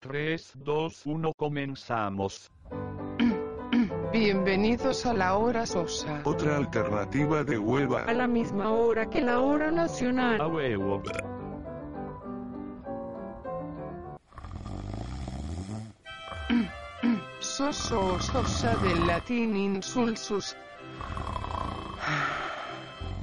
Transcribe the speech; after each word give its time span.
3, 0.00 0.52
2, 0.64 1.02
1, 1.04 1.32
comenzamos. 1.34 2.50
Bienvenidos 4.12 5.04
a 5.04 5.12
la 5.12 5.36
hora 5.36 5.66
sosa. 5.66 6.22
Otra 6.24 6.56
alternativa 6.56 7.44
de 7.44 7.58
hueva. 7.58 8.04
a 8.04 8.14
la 8.14 8.26
misma 8.26 8.70
hora 8.70 9.10
que 9.10 9.20
la 9.20 9.40
hora 9.40 9.70
nacional. 9.70 10.40
A 10.40 10.46
huevo. 10.46 11.02
Soso 17.40 18.14
o 18.14 18.20
sosa 18.20 18.74
del 18.76 19.06
latín 19.06 19.54
insulsus. 19.54 20.56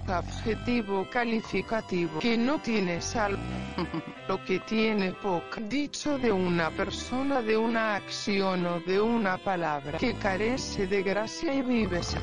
Adjetivo 0.07 1.05
calificativo 1.09 2.19
que 2.19 2.37
no 2.37 2.59
tiene 2.59 3.01
sal. 3.01 3.37
Lo 4.27 4.43
que 4.43 4.59
tiene 4.61 5.11
poca. 5.11 5.61
Dicho 5.61 6.17
de 6.17 6.31
una 6.31 6.69
persona, 6.71 7.41
de 7.41 7.55
una 7.57 7.95
acción 7.95 8.65
o 8.65 8.79
de 8.81 8.99
una 8.99 9.37
palabra 9.37 9.97
que 9.97 10.13
carece 10.15 10.87
de 10.87 11.03
gracia 11.03 11.53
y 11.53 11.61
viveza. 11.61 12.19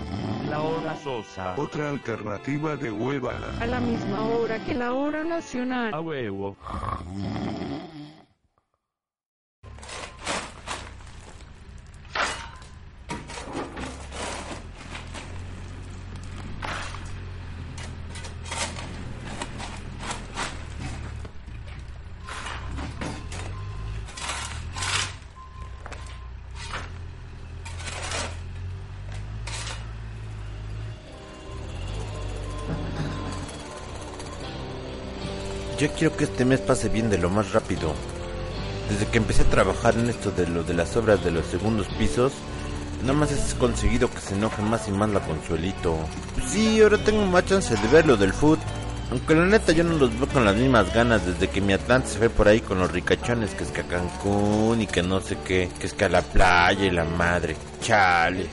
La 0.50 0.60
hora 0.60 0.96
sosa. 0.96 1.54
Otra 1.56 1.88
alternativa 1.90 2.76
de 2.76 2.90
hueva. 2.90 3.32
A 3.60 3.66
la 3.66 3.80
misma 3.80 4.22
hora 4.26 4.58
que 4.64 4.74
la 4.74 4.92
hora 4.92 5.20
A 5.20 5.24
nacional. 5.24 5.94
huevo. 6.00 6.56
Yo 35.84 35.92
quiero 35.92 36.16
que 36.16 36.24
este 36.24 36.46
mes 36.46 36.60
pase 36.60 36.88
bien 36.88 37.10
de 37.10 37.18
lo 37.18 37.28
más 37.28 37.52
rápido. 37.52 37.92
Desde 38.88 39.04
que 39.04 39.18
empecé 39.18 39.42
a 39.42 39.50
trabajar 39.50 39.94
en 39.98 40.08
esto 40.08 40.30
de 40.30 40.46
lo 40.46 40.64
de 40.64 40.72
las 40.72 40.96
obras 40.96 41.22
de 41.22 41.30
los 41.30 41.44
segundos 41.44 41.88
pisos, 41.98 42.32
nada 43.02 43.12
más 43.12 43.30
has 43.32 43.52
conseguido 43.52 44.10
que 44.10 44.18
se 44.18 44.34
enoje 44.34 44.62
más 44.62 44.88
y 44.88 44.92
más 44.92 45.10
la 45.10 45.20
Consuelito. 45.20 45.94
Pues 46.36 46.52
sí, 46.52 46.80
ahora 46.80 46.96
tengo 46.96 47.26
más 47.26 47.44
chance 47.44 47.76
de 47.76 47.88
ver 47.88 48.06
lo 48.06 48.16
del 48.16 48.32
food. 48.32 48.58
Aunque 49.10 49.34
la 49.34 49.44
neta 49.44 49.72
yo 49.72 49.84
no 49.84 49.98
los 49.98 50.18
veo 50.18 50.26
con 50.26 50.46
las 50.46 50.56
mismas 50.56 50.90
ganas 50.94 51.26
desde 51.26 51.50
que 51.50 51.60
mi 51.60 51.74
Atlante 51.74 52.08
se 52.08 52.18
ve 52.18 52.30
por 52.30 52.48
ahí 52.48 52.62
con 52.62 52.78
los 52.78 52.90
ricachones 52.90 53.50
que 53.50 53.64
es 53.64 53.70
que 53.70 53.82
a 53.82 53.84
Cancún 53.84 54.80
y 54.80 54.86
que 54.86 55.02
no 55.02 55.20
sé 55.20 55.36
qué, 55.44 55.68
que 55.78 55.86
es 55.86 55.92
que 55.92 56.06
a 56.06 56.08
la 56.08 56.22
playa 56.22 56.86
y 56.86 56.92
la 56.92 57.04
madre. 57.04 57.56
Chale. 57.82 58.46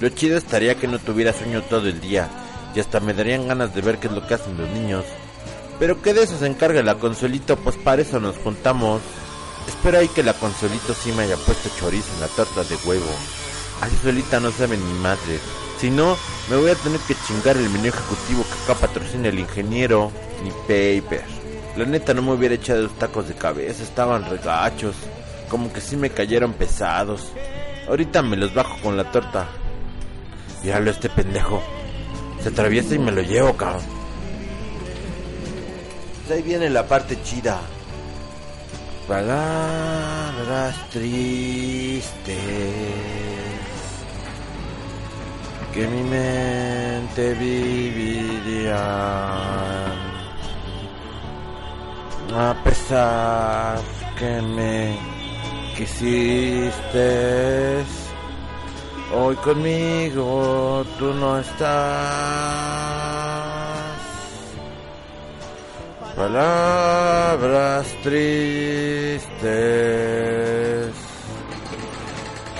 Lo 0.00 0.08
chido 0.08 0.36
estaría 0.36 0.74
que 0.74 0.88
no 0.88 0.98
tuviera 0.98 1.32
sueño 1.32 1.62
todo 1.62 1.86
el 1.86 2.00
día 2.00 2.28
y 2.74 2.80
hasta 2.80 2.98
me 2.98 3.14
darían 3.14 3.46
ganas 3.46 3.72
de 3.72 3.82
ver 3.82 3.98
qué 3.98 4.08
es 4.08 4.12
lo 4.12 4.26
que 4.26 4.34
hacen 4.34 4.58
los 4.58 4.68
niños. 4.70 5.04
Pero 5.82 6.00
que 6.00 6.14
de 6.14 6.22
eso 6.22 6.38
se 6.38 6.46
encargue 6.46 6.80
la 6.84 6.94
Consuelito, 6.94 7.56
pues 7.56 7.74
para 7.74 8.02
eso 8.02 8.20
nos 8.20 8.36
juntamos. 8.36 9.02
Espero 9.66 9.98
ahí 9.98 10.06
que 10.06 10.22
la 10.22 10.32
Consuelito 10.32 10.94
sí 10.94 11.10
me 11.10 11.24
haya 11.24 11.34
puesto 11.34 11.70
chorizo 11.76 12.06
en 12.14 12.20
la 12.20 12.28
torta 12.28 12.62
de 12.62 12.76
huevo. 12.84 13.10
Así 13.80 13.96
solita 13.96 14.38
no 14.38 14.52
sabe 14.52 14.76
ni 14.76 14.92
madre. 15.00 15.40
Si 15.80 15.90
no, 15.90 16.16
me 16.48 16.54
voy 16.54 16.70
a 16.70 16.76
tener 16.76 17.00
que 17.00 17.16
chingar 17.26 17.56
el 17.56 17.68
menú 17.68 17.86
ejecutivo 17.86 18.44
que 18.44 18.62
acá 18.62 18.80
patrocina 18.80 19.26
el 19.26 19.40
ingeniero, 19.40 20.12
ni 20.44 20.50
paper. 20.52 21.24
La 21.76 21.84
neta 21.84 22.14
no 22.14 22.22
me 22.22 22.34
hubiera 22.34 22.54
echado 22.54 22.82
los 22.82 22.96
tacos 22.96 23.26
de 23.26 23.34
cabeza, 23.34 23.82
estaban 23.82 24.30
regachos. 24.30 24.94
Como 25.48 25.72
que 25.72 25.80
sí 25.80 25.96
me 25.96 26.10
cayeron 26.10 26.52
pesados. 26.52 27.32
Ahorita 27.88 28.22
me 28.22 28.36
los 28.36 28.54
bajo 28.54 28.80
con 28.82 28.96
la 28.96 29.10
torta. 29.10 29.48
Míralo 30.62 30.92
este 30.92 31.08
pendejo. 31.08 31.60
Se 32.40 32.50
atraviesa 32.50 32.94
y 32.94 33.00
me 33.00 33.10
lo 33.10 33.22
llevo, 33.22 33.56
cabrón. 33.56 34.01
Pues 36.22 36.38
ahí 36.38 36.42
viene 36.42 36.70
la 36.70 36.86
parte 36.86 37.20
chida. 37.24 37.60
Palabras 39.08 40.76
tristes 40.90 42.12
que 45.74 45.86
mi 45.88 46.02
mente 46.04 47.34
viviría. 47.34 48.76
A 52.34 52.54
pesar 52.62 53.80
que 54.16 54.40
me 54.42 54.96
quisiste, 55.76 57.12
hoy 59.12 59.34
conmigo 59.36 60.84
tú 60.98 61.12
no 61.14 61.40
estás. 61.40 63.31
Palabras 66.22 67.84
tristes 68.04 69.32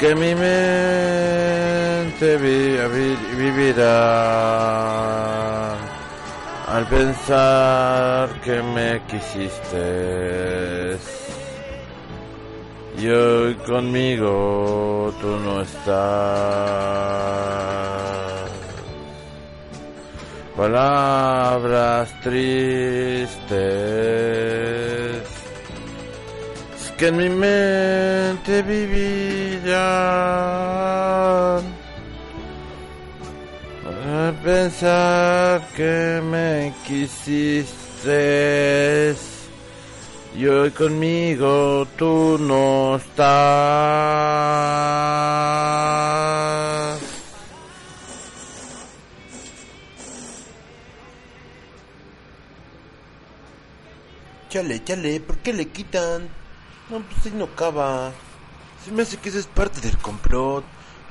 que 0.01 0.09
mi 0.17 0.35
mente 0.35 2.29
vi- 2.43 2.77
vi- 2.95 3.25
vivirá 3.41 3.95
al 6.75 6.85
pensar 6.97 8.25
que 8.45 8.57
me 8.75 9.01
quisiste 9.11 9.87
y 12.99 13.05
hoy 13.09 13.55
conmigo 13.73 15.15
tú 15.21 15.31
no 15.47 15.55
estás. 15.63 16.03
Palabras 20.57 22.13
tristes 22.21 23.53
que 27.03 27.09
en 27.09 27.17
mi 27.17 27.29
mente 27.29 28.63
vivirán. 28.63 29.73
A 33.85 34.33
pensar 34.45 35.67
que 35.75 36.21
me 36.23 36.73
quisiste 36.87 37.83
y 40.37 40.47
hoy 40.47 40.71
conmigo 40.71 41.87
tú 41.97 42.39
no 42.39 42.97
estás. 42.97 43.33
Chale, 54.53 54.85
chale, 54.85 55.19
¿por 55.19 55.39
qué 55.39 55.55
le 55.55 55.69
quitan? 55.69 56.29
No, 56.91 57.01
pues 57.01 57.25
ahí 57.25 57.33
no 57.35 57.45
acaba. 57.45 58.13
Se 58.85 58.93
me 58.93 59.01
hace 59.01 59.17
que 59.17 59.31
esa 59.31 59.39
es 59.39 59.47
parte 59.47 59.81
del 59.81 59.97
complot. 59.97 60.63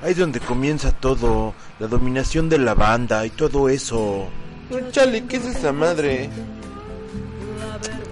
Ahí 0.04 0.12
es 0.12 0.18
donde 0.20 0.40
comienza 0.40 0.92
todo. 0.92 1.56
La 1.80 1.88
dominación 1.88 2.50
de 2.50 2.60
la 2.60 2.76
banda 2.76 3.26
y 3.26 3.32
todo 3.32 3.68
eso. 3.68 4.28
No, 4.70 4.92
chale, 4.92 5.26
¿qué 5.26 5.38
es 5.38 5.46
esa 5.46 5.72
madre? 5.72 6.30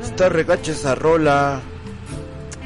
Está 0.02 0.30
regacha 0.30 0.72
esa 0.72 0.96
rola. 0.96 1.62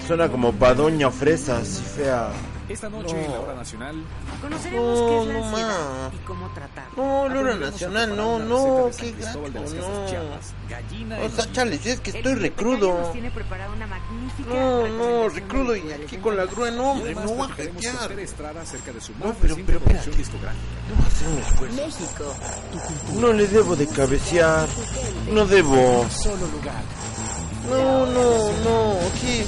Suena 0.07 0.29
como 0.29 0.53
pa' 0.53 0.73
Doña 0.73 1.11
Fresas 1.11 1.81
y 1.81 1.97
fea. 1.97 2.29
Esta 2.73 2.89
noche 2.89 3.25
en 3.25 3.31
la 3.31 3.39
hora 3.39 3.53
nacional 3.55 4.03
Conoceremos 4.41 4.99
No, 4.99 5.07
qué 5.07 5.19
es 5.21 5.27
la 5.27 5.33
no 5.33 5.45
ansiedad 5.45 5.69
ma. 5.69 6.11
y 6.13 6.17
cómo 6.25 6.49
tratar. 6.53 6.85
No, 6.97 7.03
Lora 7.03 7.27
aprenderemos 7.53 7.61
a 7.63 7.71
Nacional, 7.71 8.17
no, 8.17 8.39
no, 8.39 8.89
qué 8.97 9.11
Casas 9.13 9.35
no. 9.35 10.05
Chiapas. 10.07 10.53
Gallina 10.69 11.15
O 11.17 11.29
sea, 11.29 11.37
los 11.37 11.51
chale, 11.53 11.77
si 11.77 11.89
es 11.89 11.99
que 11.99 12.09
estoy 12.11 12.35
recrudo. 12.35 13.09
tiene 13.13 13.31
preparada 13.31 13.71
una 13.73 13.87
magnífica 13.87 14.49
No, 14.49 14.87
no, 14.87 15.29
recrudo 15.29 15.75
y 15.75 15.91
aquí 15.91 16.17
con 16.17 16.35
la 16.35 16.45
grúa, 16.45 16.71
no, 16.71 16.91
hombre, 16.91 17.13
no 17.15 17.21
voy 17.21 17.47
a 17.47 17.49
hackear. 17.49 18.11
No, 19.19 19.33
pero- 19.41 19.55
pero. 19.67 19.79
Debo 19.79 21.05
hacer 21.07 21.27
un 21.27 21.37
esfuerzo. 21.39 21.75
México, 21.75 22.35
No 23.19 23.33
le 23.33 23.47
debo 23.47 23.75
de 23.75 23.87
cabecear. 23.87 24.67
No 25.31 25.45
debo. 25.45 26.05
Solo 26.09 26.47
lugar. 26.47 26.81
No, 27.69 28.05
no, 28.07 28.51
no, 28.63 28.99
aquí. 29.07 29.45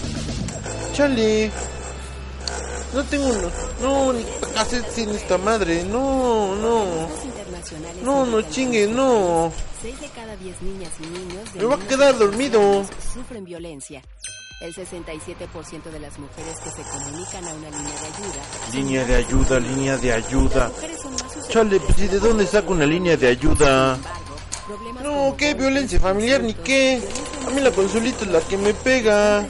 Chale. 0.93 1.51
No 2.95 3.03
tengo 3.03 3.27
uno. 3.27 3.51
No, 3.81 4.13
ni 4.13 4.23
para 4.39 4.61
hacer 4.61 4.83
sin 4.89 5.09
esta 5.09 5.37
madre. 5.37 5.83
No, 5.83 6.55
no. 6.55 7.09
No, 8.03 8.25
no 8.25 8.41
chingue, 8.43 8.87
no. 8.87 9.51
6 9.81 9.99
de 9.99 10.07
cada 10.09 10.35
10 10.37 10.61
niñas 10.61 10.91
y 11.01 11.07
niños 11.07 11.53
de 11.53 11.59
Me 11.59 11.65
voy 11.65 11.75
a 11.81 11.87
quedar 11.87 12.15
y 12.15 12.17
dormido. 12.19 12.85
sufren 13.13 13.43
violencia. 13.43 14.01
El 14.61 14.73
67% 14.73 15.83
de 15.91 15.99
las 15.99 16.17
mujeres 16.17 16.55
que 16.63 16.69
se 16.71 16.81
comunican 16.89 17.43
a 17.43 17.53
una 17.53 17.69
línea 17.69 17.93
de 17.99 18.07
ayuda 18.07 18.41
Línea 18.73 19.03
de 19.05 19.15
ayuda, 19.15 19.59
línea 19.59 19.97
de 19.97 20.13
ayuda. 20.13 20.71
Chale, 21.49 21.79
pues 21.81 21.99
¿y 21.99 22.07
de 22.07 22.19
dónde 22.19 22.47
saco 22.47 22.71
una 22.71 22.85
línea 22.85 23.17
de 23.17 23.27
ayuda? 23.27 23.97
No, 25.03 25.35
¿qué? 25.37 25.53
¿Violencia 25.53 25.99
familiar 25.99 26.41
ni 26.41 26.53
qué? 26.53 27.01
A 27.45 27.51
mí 27.51 27.61
la 27.61 27.71
consolita 27.71 28.25
es 28.25 28.31
la 28.31 28.41
que 28.41 28.57
me 28.57 28.73
pega. 28.73 29.45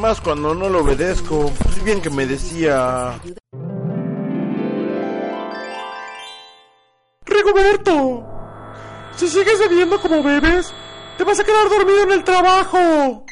Más 0.00 0.20
cuando 0.20 0.54
no 0.54 0.68
lo 0.68 0.80
obedezco. 0.80 1.50
Pues 1.62 1.84
bien 1.84 2.00
que 2.00 2.10
me 2.10 2.26
decía... 2.26 3.20
Rigoberto, 7.24 8.26
si 9.16 9.28
sigues 9.28 9.58
bebiendo 9.58 10.00
como 10.00 10.22
bebes, 10.22 10.72
te 11.16 11.24
vas 11.24 11.38
a 11.38 11.44
quedar 11.44 11.68
dormido 11.68 12.02
en 12.02 12.12
el 12.12 12.24
trabajo. 12.24 13.24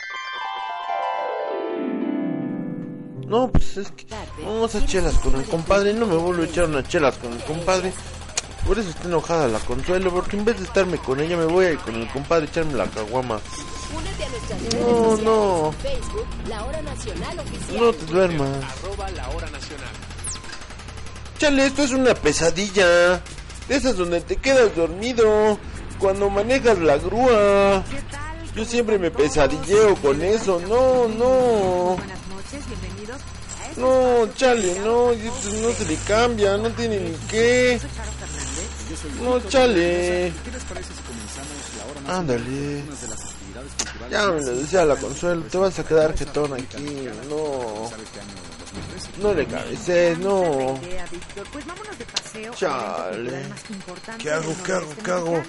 No, 3.27 3.51
pues 3.51 3.77
es 3.77 3.91
que 3.93 4.07
vamos 4.45 4.75
a 4.75 4.85
chelas 4.87 5.15
con 5.19 5.35
el 5.35 5.45
compadre. 5.45 5.93
No 5.93 6.07
me 6.07 6.17
vuelvo 6.17 6.43
a 6.43 6.47
echar 6.47 6.65
unas 6.65 6.89
chelas 6.89 7.17
con 7.19 7.33
el 7.33 7.43
compadre. 7.45 7.93
Por 8.67 8.79
eso 8.79 8.91
está 8.91 9.05
enojada 9.09 9.49
la 9.49 9.59
consuelo, 9.61 10.13
porque 10.13 10.37
en 10.37 10.45
vez 10.45 10.59
de 10.59 10.65
estarme 10.65 10.99
con 10.99 11.19
ella 11.21 11.37
me 11.37 11.47
voy 11.47 11.67
a 11.67 11.73
ir 11.73 11.79
con 11.79 11.95
el 11.97 12.09
compadre 12.09 12.47
a 12.47 12.49
echarme 12.51 12.75
la 12.75 12.87
caguama. 12.87 13.41
Únete 13.97 14.25
a 14.25 14.29
nuestras 14.29 14.61
redes 14.63 14.75
No, 14.81 14.87
sociales. 14.97 15.25
no. 15.25 15.75
Facebook, 15.83 16.27
La 16.49 16.65
Hora 16.65 16.83
Nacional 16.83 17.39
Oficial. 17.41 17.81
No 17.81 17.93
te 17.93 18.07
duermas. 18.07 18.65
Arroba 18.79 19.11
la 19.11 19.29
hora 19.31 19.51
nacional. 19.51 19.89
Chale, 21.39 21.67
esto 21.67 21.83
es 21.83 21.91
una 21.93 22.15
pesadilla. 22.15 23.21
De 23.69 23.77
esas 23.77 23.97
donde 23.97 24.21
te 24.21 24.37
quedas 24.37 24.75
dormido 24.77 25.59
cuando 25.99 26.29
manejas 26.31 26.79
la 26.79 26.97
grúa. 26.99 27.83
Yo 28.55 28.65
siempre 28.65 28.99
me 28.99 29.11
pesadilleo 29.11 29.97
con 29.97 30.21
eso. 30.23 30.61
No, 30.69 31.09
no. 31.09 31.97
Buenas 31.97 32.19
noches, 32.29 32.65
bienvenidos 32.69 33.21
a 33.77 33.81
No, 33.81 34.29
chale, 34.35 34.79
no. 34.81 35.13
esto 35.13 35.51
no 35.63 35.71
se 35.73 35.85
le 35.87 35.97
cambia. 36.07 36.57
No 36.57 36.69
tiene 36.71 36.99
ni 37.01 37.13
qué. 37.29 37.81
Soy. 38.97 39.11
No, 39.23 39.41
chale. 39.49 40.33
¿Qué 40.45 40.51
les 40.51 40.65
parece 40.65 40.93
si 40.95 41.03
comenzamos 41.03 41.49
la 41.79 41.85
hora 41.85 42.01
nacional? 42.01 42.21
Ándale. 42.21 42.79
Algunas 42.81 43.01
de 43.01 43.09
las 43.09 43.25
actividades 43.25 43.73
culturales 43.73 44.11
Ya 44.11 44.27
me 44.27 44.41
lo 44.41 44.57
decía 44.61 44.85
la 44.85 44.97
consuelo. 44.97 45.43
Te 45.43 45.59
vas 45.59 45.79
a 45.79 45.85
quedar 45.85 46.17
jetón 46.17 46.53
aquí. 46.55 47.09
No. 47.29 47.89
¿Sabe 47.89 48.05
qué 48.13 48.21
año 48.21 48.35
2013? 48.61 49.23
No 49.23 49.35
le 49.35 49.47
cabecees, 49.47 50.19
no. 50.19 50.81
Pues. 51.53 51.65
Chale. 52.57 53.43
¿Qué 54.19 54.31
hago, 54.31 54.55
qué 54.65 54.73
hago, 54.73 54.95
qué 55.05 55.11
hago? 55.11 55.43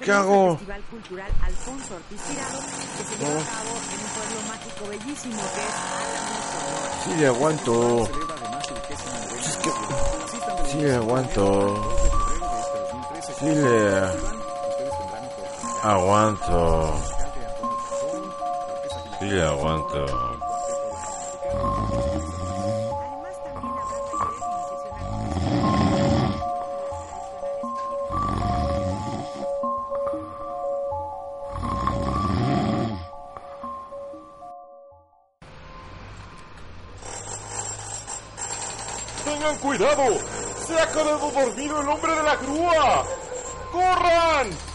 ¿Qué 0.00 0.10
hago? 0.10 0.50
al 0.50 0.56
Festival 0.56 0.82
Cultural 0.90 1.30
Alfonso 1.42 1.94
Ortiz 1.94 2.20
Tirado, 2.22 2.60
que 2.96 3.04
se 3.04 3.18
lleva 3.18 3.40
a 3.40 3.44
cabo 3.44 3.70
en 3.76 4.00
un 4.00 4.10
pueblo 4.16 4.40
mágico 4.48 4.88
bellísimo 4.88 5.36
que 5.36 5.60
es 5.60 5.74
Álamos, 5.92 6.44
Sonora. 6.46 7.04
Sí 7.04 7.10
le 7.20 7.26
aguanto. 7.26 8.10
Sí 10.70 10.78
le 10.78 10.94
aguanto. 10.94 12.05
Sí 13.38 13.44
le 13.44 14.00
aguanto. 15.82 16.94
Sí 19.18 19.24
le 19.26 19.42
aguanto. 19.42 20.06
¡Tengan 39.24 39.58
cuidado! 39.58 40.04
¡Se 40.66 40.80
ha 40.80 40.86
quedado 40.90 41.30
dormido 41.32 41.80
el 41.82 41.88
hombre 41.88 42.14
de 42.14 42.22
la 42.22 42.36
grúa! 42.36 43.04
¡Corran! 43.76 44.65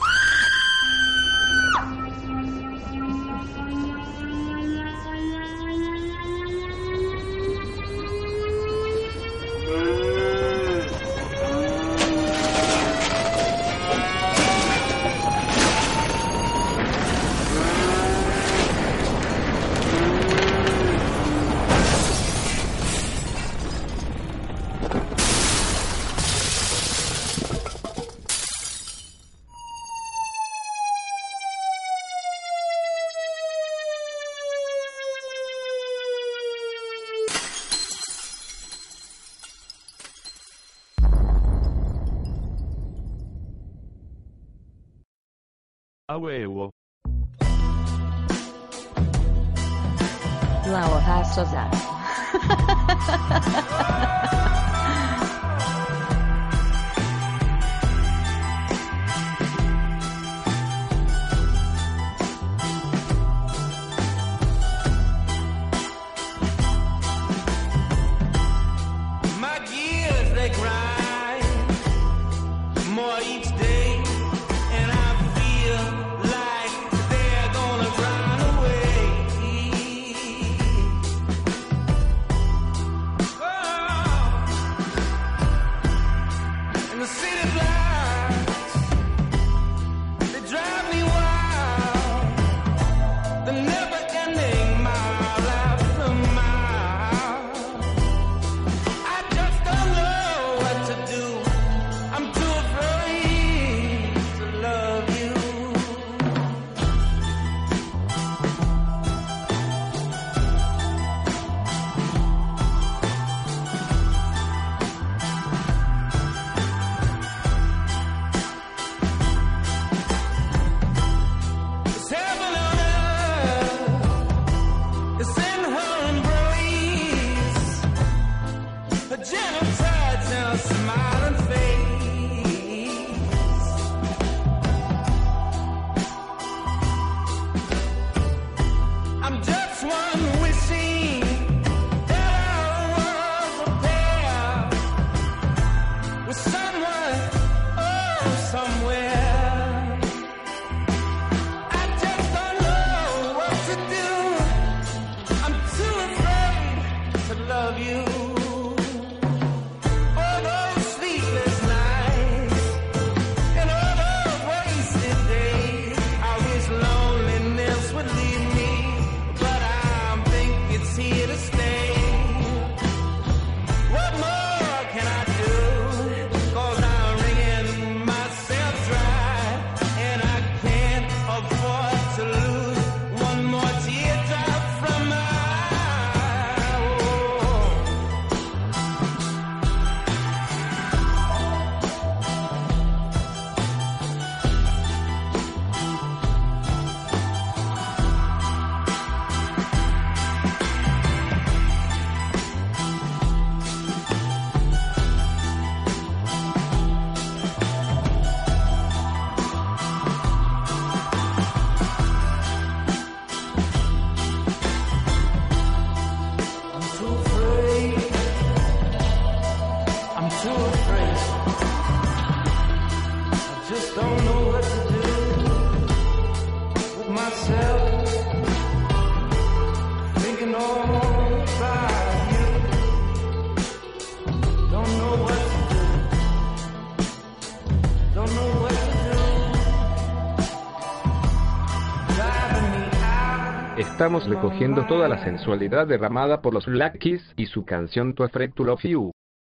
Estamos 244.01 244.25
recogiendo 244.25 244.87
toda 244.87 245.07
la 245.07 245.23
sensualidad 245.23 245.85
derramada 245.85 246.41
por 246.41 246.55
los 246.55 246.65
Black 246.65 246.97
Keys 246.97 247.21
y 247.37 247.45
su 247.45 247.65
canción 247.65 248.15
To 248.15 248.23
Afraid 248.23 248.51
to 248.55 248.63
Love 248.63 248.81
You. 248.81 249.11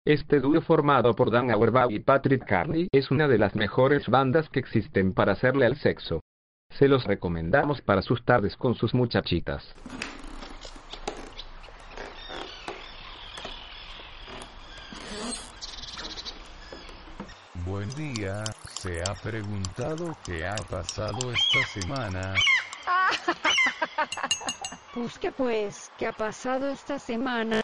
Este 0.05 0.39
dúo 0.39 0.61
formado 0.61 1.15
por 1.15 1.31
Dan 1.31 1.49
Auerbach 1.49 1.89
y 1.89 1.97
Patrick 1.97 2.45
Carney 2.45 2.87
es 2.91 3.09
una 3.09 3.27
de 3.27 3.39
las 3.39 3.55
mejores 3.55 4.07
bandas 4.07 4.47
que 4.49 4.59
existen 4.59 5.15
para 5.15 5.31
hacerle 5.31 5.65
al 5.65 5.77
sexo. 5.77 6.21
Se 6.69 6.87
los 6.87 7.05
recomendamos 7.05 7.81
para 7.81 8.03
sus 8.03 8.23
tardes 8.23 8.55
con 8.55 8.75
sus 8.75 8.93
muchachitas. 8.93 9.63
Buen 17.65 17.89
día, 17.95 18.43
¿se 18.67 19.01
ha 19.01 19.15
preguntado 19.23 20.15
qué 20.23 20.45
ha 20.45 20.55
pasado 20.69 21.31
esta 21.31 21.63
semana? 21.79 22.35
Pues 24.93 25.17
que 25.19 25.31
pues, 25.31 25.91
¿qué 25.97 26.07
ha 26.07 26.13
pasado 26.13 26.69
esta 26.69 26.99
semana? 26.99 27.61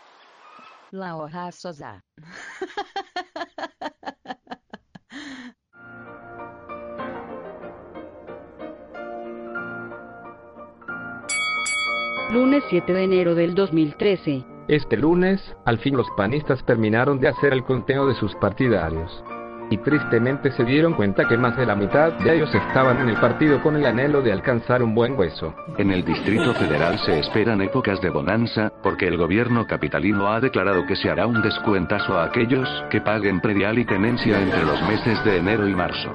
La 0.89 1.15
hoja 1.15 1.50
sosa. 1.53 2.03
Lunes 12.31 12.63
7 12.70 12.91
de 12.91 13.03
enero 13.03 13.34
del 13.34 13.55
2013. 13.55 14.43
Este 14.67 14.98
lunes, 14.98 15.55
al 15.65 15.79
fin 15.79 15.96
los 15.96 16.10
panistas 16.17 16.65
terminaron 16.65 17.17
de 17.20 17.29
hacer 17.29 17.53
el 17.53 17.63
conteo 17.63 18.08
de 18.08 18.15
sus 18.15 18.36
partidarios. 18.36 19.24
Y 19.72 19.78
tristemente 19.78 20.51
se 20.51 20.66
dieron 20.66 20.94
cuenta 20.94 21.28
que 21.28 21.38
más 21.38 21.56
de 21.56 21.66
la 21.66 21.75
mitad 21.75 22.12
de 22.12 22.36
ellos 22.36 22.54
estaban 22.54 23.00
en 23.00 23.08
el 23.08 23.16
partido 23.16 23.62
con 23.63 23.78
el 23.78 23.86
anhelo 23.86 24.22
de 24.22 24.34
alcanzar 24.34 24.84
un 24.84 24.94
buen 24.94 25.18
hueso. 25.18 25.56
En 25.78 25.92
el 25.92 26.04
Distrito 26.04 26.54
Federal 26.54 27.00
se 27.00 27.20
esperan 27.20 27.62
épocas 27.62 28.01
de 28.01 28.10
bonanza, 28.10 28.72
porque 28.84 29.08
el 29.08 29.16
gobierno 29.16 29.66
capitalino 29.66 30.28
ha 30.28 30.42
declarado 30.42 30.86
que 30.86 30.98
se 30.98 31.10
hará 31.10 31.25
un 31.25 31.42
descuentazo 31.42 32.20
a 32.20 32.25
aquellos 32.25 32.68
que 32.90 33.00
paguen 33.00 33.40
predial 33.40 33.80
y 33.80 33.86
tenencia 33.86 34.42
entre 34.42 34.66
los 34.66 34.82
meses 34.84 35.24
de 35.24 35.38
enero 35.38 35.66
y 35.68 35.74
marzo. 35.74 36.12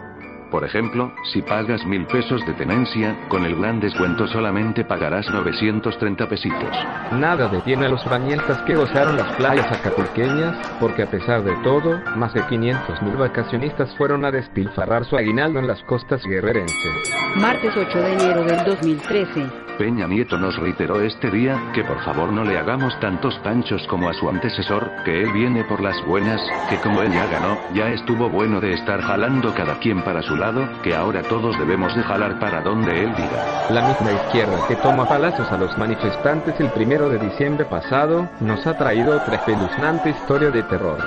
Por 0.51 0.65
ejemplo, 0.65 1.13
si 1.33 1.43
pagas 1.43 1.85
mil 1.85 2.07
pesos 2.07 2.45
de 2.47 2.55
tenencia, 2.55 3.17
con 3.29 3.45
el 3.45 3.57
gran 3.57 3.81
descuento 3.81 4.27
solamente 4.29 4.85
pagarás 4.85 5.29
930 5.31 6.29
pesitos. 6.29 6.77
Nada 7.13 7.49
detiene 7.49 7.87
a 7.87 7.89
los 7.89 8.05
bañistas 8.05 8.63
que 8.63 8.77
gozaron 8.77 9.17
las 9.17 9.35
playas 9.37 9.71
acapulqueñas, 9.71 10.57
porque 10.79 11.03
a 11.03 11.11
pesar 11.11 11.43
de 11.43 11.55
todo, 11.63 12.01
más 12.17 12.33
de 12.33 12.43
500.000 12.43 13.19
vacacionistas 13.19 13.95
fueron 13.97 14.25
a 14.25 14.31
despilfarrar 14.31 15.05
su 15.05 15.17
aguinaldo 15.17 15.59
en 15.59 15.67
las 15.67 15.83
costas 15.83 16.23
guerrerenses. 16.25 17.15
Martes 17.37 17.77
8 17.77 17.99
de 17.99 18.13
enero 18.13 18.45
del 18.45 18.65
2013. 18.65 19.66
Peña 19.79 20.07
Nieto 20.07 20.39
nos 20.39 20.57
reiteró 20.57 21.03
este 21.03 21.31
día 21.31 21.71
que 21.75 21.85
por 21.85 22.03
favor 22.03 22.33
no 22.33 22.45
le 22.45 22.59
hagamos 22.59 22.99
tantos 22.99 23.39
panchos 23.41 23.87
como 23.89 24.09
a 24.09 24.15
su 24.15 24.29
antecesor, 24.29 24.91
que 25.05 25.23
él 25.23 25.33
viene 25.33 25.65
por 25.65 25.83
las 25.83 26.03
buenas, 26.07 26.41
que 26.71 26.77
como 26.79 27.03
él 27.03 27.13
ya 27.13 27.27
ganó, 27.27 27.59
ya 27.75 27.91
estuvo 27.91 28.31
bueno 28.31 28.61
de 28.61 28.73
estar 28.73 29.03
jalando 29.03 29.53
cada 29.55 29.79
quien 29.79 30.03
para 30.03 30.23
su 30.23 30.35
lado, 30.35 30.67
que 30.83 30.95
ahora 30.95 31.23
todos 31.23 31.59
debemos 31.59 31.95
de 31.95 32.03
jalar 32.03 32.39
para 32.39 32.63
donde 32.63 33.05
él 33.05 33.15
diga. 33.17 33.67
La 33.71 33.87
misma 33.87 34.13
izquierda 34.13 34.67
que 34.67 34.77
toma 34.77 35.07
palazos 35.07 35.51
a 35.53 35.59
los 35.59 35.77
manifestantes 35.77 36.59
el 36.59 36.71
primero 36.71 37.11
de 37.11 37.19
diciembre 37.19 37.67
pasado, 37.67 38.29
nos 38.41 38.67
ha 38.67 38.79
traído 38.79 39.17
otra 39.17 39.37
espeluznante 39.37 40.11
historia 40.11 40.51
de 40.51 40.63
terror. 40.63 40.99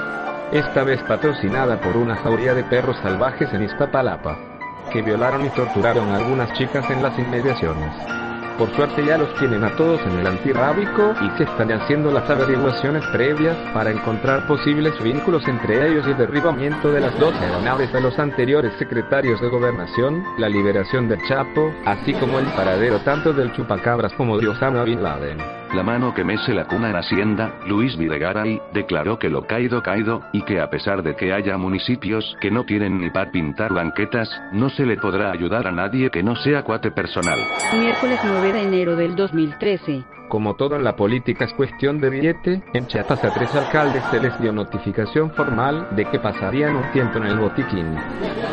Esta 0.52 0.84
vez 0.84 1.02
patrocinada 1.04 1.80
por 1.82 1.98
una 1.98 2.16
jauría 2.18 2.54
de 2.54 2.64
perros 2.64 2.98
salvajes 3.02 3.52
en 3.52 3.64
Iztapalapa, 3.64 4.38
que 4.92 5.02
violaron 5.02 5.46
y 5.46 5.50
torturaron 5.50 6.10
a 6.12 6.18
algunas 6.18 6.54
chicas 6.54 6.88
en 6.90 7.02
las 7.02 7.18
inmediaciones. 7.18 8.29
Por 8.60 8.76
suerte 8.76 9.06
ya 9.06 9.18
los 9.18 9.34
tienen 9.36 9.64
a 9.64 9.74
todos 9.78 10.02
en 10.02 10.20
el 10.20 10.28
antirrábico 10.28 11.14
y 11.22 11.38
se 11.38 11.44
están 11.44 11.72
haciendo 11.72 12.12
las 12.12 12.30
averiguaciones 12.30 13.06
previas 13.08 13.56
para 13.74 13.90
encontrar 13.90 14.46
posibles 14.48 15.02
vínculos 15.02 15.48
entre 15.48 15.88
ellos 15.88 16.06
y 16.06 16.12
el 16.12 16.18
derribamiento 16.18 16.92
de 16.92 17.00
las 17.00 17.18
dos 17.18 17.34
aeronaves 17.36 17.94
de 17.94 18.02
los 18.02 18.20
anteriores 18.20 18.74
secretarios 18.78 19.40
de 19.40 19.48
gobernación, 19.48 20.26
la 20.38 20.50
liberación 20.50 21.08
del 21.08 21.26
Chapo, 21.26 21.74
así 21.86 22.12
como 22.16 22.38
el 22.38 22.48
paradero 22.48 23.00
tanto 23.00 23.32
del 23.32 23.54
chupacabras 23.54 24.12
como 24.16 24.38
de 24.38 24.50
Osama 24.50 24.84
Bin 24.84 25.02
Laden. 25.02 25.59
La 25.74 25.84
mano 25.84 26.16
que 26.16 26.24
mece 26.24 26.56
la 26.56 26.66
cuna 26.66 26.90
en 26.90 26.96
Hacienda, 26.96 27.60
Luis 27.68 27.96
Videgaray, 27.96 28.60
declaró 28.74 29.20
que 29.20 29.30
lo 29.30 29.46
caído 29.46 29.84
caído, 29.84 30.24
y 30.34 30.42
que 30.42 30.60
a 30.60 30.70
pesar 30.72 31.04
de 31.04 31.16
que 31.16 31.32
haya 31.32 31.60
municipios 31.60 32.36
que 32.42 32.50
no 32.50 32.64
tienen 32.64 33.00
ni 33.00 33.12
para 33.12 33.30
pintar 33.30 33.72
banquetas, 33.72 34.30
no 34.52 34.70
se 34.70 34.84
le 34.84 34.98
podrá 34.98 35.32
ayudar 35.32 35.68
a 35.68 35.72
nadie 35.72 36.10
que 36.10 36.24
no 36.24 36.36
sea 36.38 36.64
cuate 36.64 36.90
personal. 36.90 37.40
Miércoles 37.80 38.20
9 38.24 38.52
de 38.52 38.64
enero 38.64 38.96
del 38.96 39.16
2013. 39.16 40.04
Como 40.28 40.56
todo 40.56 40.76
en 40.76 40.84
la 40.84 40.96
política 40.96 41.46
es 41.46 41.54
cuestión 41.54 42.02
de 42.02 42.10
billete, 42.10 42.64
en 42.74 42.88
Chiapas 42.88 43.24
a 43.24 43.34
tres 43.34 43.54
alcaldes 43.54 44.04
se 44.10 44.20
les 44.20 44.40
dio 44.40 44.52
notificación 44.52 45.32
formal 45.32 45.88
de 45.92 46.06
que 46.06 46.20
pasarían 46.20 46.76
un 46.76 46.92
tiempo 46.92 47.20
en 47.20 47.26
el 47.26 47.38
botiquín, 47.38 47.96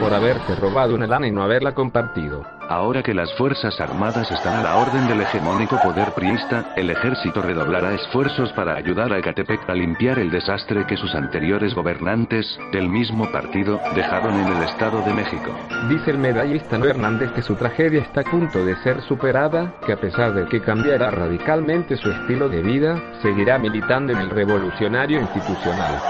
por 0.01 0.13
haberse 0.13 0.55
robado 0.57 0.95
una 0.95 1.07
lana 1.07 1.27
y 1.27 1.33
no 1.33 1.43
haberla 1.43 1.75
compartido. 1.75 2.56
Ahora 2.69 3.03
que 3.05 3.15
las 3.15 3.33
Fuerzas 3.35 3.81
Armadas 3.81 4.29
están 4.33 4.59
a 4.59 4.63
la 4.63 4.77
orden 4.77 5.07
del 5.07 5.21
hegemónico 5.21 5.79
poder 5.81 6.11
priista, 6.17 6.73
el 6.75 6.91
ejército 6.91 7.41
redoblará 7.41 7.95
esfuerzos 7.95 8.53
para 8.55 8.75
ayudar 8.75 9.13
a 9.13 9.19
Ecatepec 9.19 9.71
a 9.71 9.75
limpiar 9.75 10.19
el 10.19 10.33
desastre 10.33 10.85
que 10.85 10.97
sus 10.97 11.15
anteriores 11.15 11.75
gobernantes, 11.75 12.59
del 12.73 12.89
mismo 12.89 13.31
partido, 13.31 13.81
dejaron 13.95 14.41
en 14.41 14.57
el 14.57 14.63
Estado 14.65 15.01
de 15.03 15.15
México. 15.15 15.53
Dice 15.89 16.11
el 16.11 16.19
medallista 16.19 16.77
Noé 16.77 16.91
Hernández 16.91 17.31
que 17.33 17.43
su 17.43 17.55
tragedia 17.55 18.03
está 18.03 18.23
a 18.23 18.25
punto 18.25 18.65
de 18.65 18.75
ser 18.83 19.01
superada, 19.03 19.75
que 19.87 19.93
a 19.93 20.01
pesar 20.01 20.35
de 20.35 20.47
que 20.47 20.61
cambiará 20.61 21.13
radicalmente 21.13 21.97
su 21.97 22.11
estilo 22.11 22.49
de 22.49 22.63
vida, 22.63 23.01
seguirá 23.23 23.59
militando 23.59 24.13
en 24.13 24.19
el 24.19 24.31
revolucionario 24.31 25.21
institucional. 25.21 26.01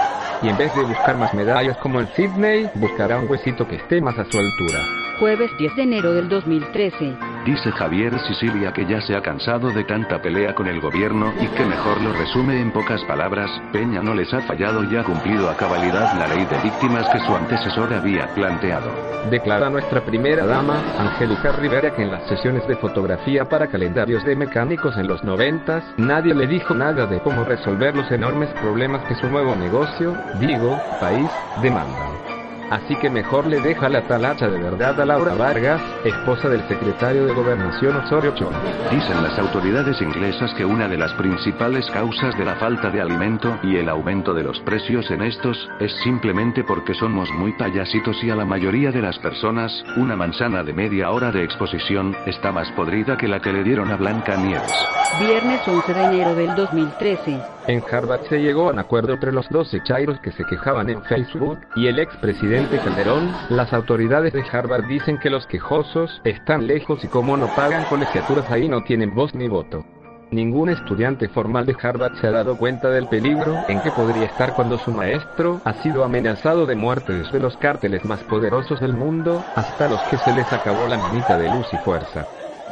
Y 0.41 0.49
en 0.49 0.57
vez 0.57 0.73
de 0.75 0.83
buscar 0.83 1.17
más 1.17 1.35
medallas 1.35 1.77
como 1.77 1.99
el 1.99 2.07
Sydney, 2.15 2.67
buscará 2.75 3.19
un 3.19 3.29
huesito 3.29 3.67
que 3.67 3.75
esté 3.75 4.01
más 4.01 4.17
a 4.17 4.25
su 4.25 4.39
altura. 4.39 5.06
Jueves 5.19 5.49
10 5.57 5.75
de 5.75 5.81
enero 5.81 6.13
del 6.13 6.29
2013. 6.29 7.17
Dice 7.43 7.71
Javier 7.71 8.19
Sicilia 8.19 8.71
que 8.71 8.85
ya 8.85 9.01
se 9.01 9.15
ha 9.15 9.21
cansado 9.21 9.71
de 9.71 9.83
tanta 9.83 10.21
pelea 10.21 10.53
con 10.53 10.67
el 10.67 10.79
gobierno 10.79 11.33
y 11.41 11.47
que 11.47 11.65
mejor 11.65 11.99
lo 12.01 12.13
resume 12.13 12.61
en 12.61 12.71
pocas 12.71 13.03
palabras, 13.05 13.49
Peña 13.73 14.03
no 14.03 14.13
les 14.13 14.31
ha 14.31 14.41
fallado 14.41 14.83
y 14.83 14.95
ha 14.95 15.03
cumplido 15.03 15.49
a 15.49 15.57
cabalidad 15.57 16.15
la 16.19 16.27
ley 16.27 16.45
de 16.45 16.61
víctimas 16.61 17.09
que 17.09 17.19
su 17.19 17.35
antecesor 17.35 17.91
había 17.93 18.27
planteado. 18.35 18.91
Declara 19.31 19.71
nuestra 19.71 20.01
primera 20.05 20.45
dama, 20.45 20.83
Angélica 20.99 21.51
Rivera, 21.53 21.95
que 21.95 22.03
en 22.03 22.11
las 22.11 22.27
sesiones 22.27 22.67
de 22.67 22.75
fotografía 22.75 23.49
para 23.49 23.67
calendarios 23.67 24.23
de 24.23 24.35
mecánicos 24.35 24.95
en 24.97 25.07
los 25.07 25.23
noventas, 25.23 25.83
nadie 25.97 26.35
le 26.35 26.45
dijo 26.45 26.75
nada 26.75 27.07
de 27.07 27.19
cómo 27.21 27.43
resolver 27.43 27.95
los 27.95 28.11
enormes 28.11 28.49
problemas 28.61 29.03
que 29.07 29.15
su 29.15 29.27
nuevo 29.29 29.55
negocio, 29.55 30.15
digo, 30.39 30.79
país, 30.99 31.29
demandan. 31.63 32.36
Así 32.69 32.95
que 32.97 33.09
mejor 33.09 33.47
le 33.47 33.61
deja 33.61 33.87
la 33.87 34.05
talacha 34.07 34.49
de 34.49 34.59
verdad 34.59 34.99
a 34.99 35.05
Laura 35.05 35.35
Vargas, 35.35 35.81
esposa 36.03 36.49
del 36.49 36.67
secretario 36.67 37.25
de 37.25 37.33
Gobernación 37.33 37.95
Osorio 37.95 38.33
Chong. 38.35 38.53
Dicen 38.91 39.23
las 39.23 39.39
autoridades 39.39 40.01
inglesas 40.01 40.53
que 40.53 40.65
una 40.65 40.89
de 40.89 40.97
las 40.97 41.13
principales 41.13 41.89
causas 41.91 42.37
de 42.37 42.43
la 42.43 42.55
falta 42.55 42.89
de 42.89 42.99
alimento 42.99 43.57
y 43.63 43.77
el 43.77 43.87
aumento 43.87 44.33
de 44.33 44.43
los 44.43 44.59
precios 44.61 45.09
en 45.11 45.21
estos, 45.21 45.69
es 45.79 45.93
simplemente 46.03 46.65
porque 46.65 46.93
somos 46.93 47.29
muy 47.31 47.53
payasitos 47.53 48.21
y 48.23 48.29
a 48.29 48.35
la 48.35 48.45
mayoría 48.45 48.91
de 48.91 49.01
las 49.01 49.17
personas, 49.19 49.71
una 49.95 50.17
manzana 50.17 50.63
de 50.63 50.73
media 50.73 51.11
hora 51.11 51.31
de 51.31 51.43
exposición, 51.43 52.15
está 52.25 52.51
más 52.51 52.69
podrida 52.71 53.17
que 53.17 53.29
la 53.29 53.39
que 53.39 53.53
le 53.53 53.63
dieron 53.63 53.91
a 53.91 53.95
Blanca 53.95 54.35
Nieves. 54.35 54.73
Viernes 55.19 55.65
11 55.65 55.93
de 55.93 56.03
enero 56.03 56.35
del 56.35 56.53
2013. 56.55 57.56
En 57.67 57.83
Harvard 57.91 58.21
se 58.29 58.39
llegó 58.39 58.69
a 58.69 58.71
un 58.71 58.79
acuerdo 58.79 59.13
entre 59.13 59.33
los 59.33 59.49
12 59.49 59.83
chairos 59.83 60.17
que 60.21 60.31
se 60.31 60.45
quejaban 60.45 60.89
en 60.89 61.03
Facebook 61.03 61.59
y 61.75 61.87
el 61.87 61.99
expresidente 61.99 62.77
Calderón. 62.79 63.29
Las 63.49 63.73
autoridades 63.73 64.31
de 64.31 64.45
Harvard 64.49 64.85
dicen 64.87 65.17
que 65.17 65.29
los 65.29 65.45
quejosos 65.47 66.21
están 66.23 66.65
lejos 66.65 67.03
y 67.03 67.09
como 67.09 67.35
no 67.35 67.47
pagan 67.55 67.83
colegiaturas 67.89 68.49
ahí 68.49 68.69
no 68.69 68.83
tienen 68.83 69.13
voz 69.13 69.35
ni 69.35 69.49
voto. 69.49 69.83
Ningún 70.31 70.69
estudiante 70.69 71.27
formal 71.27 71.65
de 71.65 71.75
Harvard 71.81 72.15
se 72.15 72.27
ha 72.27 72.31
dado 72.31 72.57
cuenta 72.57 72.89
del 72.89 73.07
peligro 73.07 73.57
en 73.67 73.81
que 73.81 73.91
podría 73.91 74.27
estar 74.27 74.53
cuando 74.53 74.77
su 74.77 74.91
maestro 74.91 75.59
ha 75.65 75.73
sido 75.73 76.05
amenazado 76.05 76.65
de 76.65 76.75
muerte 76.75 77.13
desde 77.13 77.39
los 77.39 77.57
cárteles 77.57 78.05
más 78.05 78.23
poderosos 78.23 78.79
del 78.79 78.93
mundo 78.93 79.43
hasta 79.55 79.89
los 79.89 80.01
que 80.03 80.17
se 80.17 80.31
les 80.33 80.51
acabó 80.53 80.87
la 80.87 80.97
manita 80.97 81.37
de 81.37 81.49
luz 81.49 81.67
y 81.73 81.77
fuerza. 81.77 82.27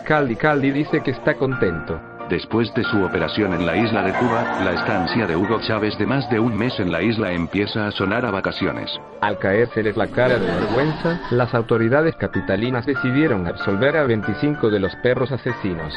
Caldi 0.06 0.38
Caldi 0.38 0.72
dice 0.72 1.02
que 1.02 1.12
está 1.12 1.36
contento. 1.36 2.15
Después 2.30 2.74
de 2.74 2.84
su 2.84 3.04
operación 3.04 3.54
en 3.54 3.68
la 3.68 3.78
isla 3.78 4.02
de 4.02 4.12
Cuba, 4.14 4.60
la 4.64 4.74
estancia 4.74 5.28
de 5.28 5.36
Hugo 5.36 5.60
Chávez 5.62 5.96
de 6.00 6.08
más 6.08 6.28
de 6.32 6.40
un 6.40 6.58
mes 6.58 6.80
en 6.80 6.92
la 6.92 7.04
isla 7.04 7.32
empieza 7.32 7.86
a 7.86 7.92
sonar 7.92 8.26
a 8.26 8.32
vacaciones. 8.32 8.90
Al 9.22 9.38
caérseles 9.38 9.96
la 9.96 10.08
cara 10.08 10.40
de 10.40 10.48
vergüenza, 10.48 11.22
las 11.30 11.54
autoridades 11.54 12.16
capitalinas 12.16 12.88
decidieron 12.88 13.46
absolver 13.46 13.96
a 13.98 14.06
25 14.06 14.72
de 14.72 14.80
los 14.80 14.96
perros 14.98 15.32
asesinos. 15.32 15.94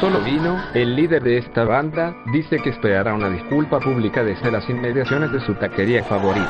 Solo 0.00 0.20
vino, 0.20 0.58
el 0.72 0.96
líder 0.96 1.22
de 1.22 1.36
esta 1.36 1.64
banda, 1.64 2.14
dice 2.32 2.56
que 2.58 2.70
esperará 2.70 3.12
una 3.12 3.28
disculpa 3.28 3.80
pública 3.80 4.24
desde 4.24 4.50
las 4.50 4.68
inmediaciones 4.70 5.30
de 5.30 5.40
su 5.40 5.54
taquería 5.54 6.02
favorita. 6.04 6.48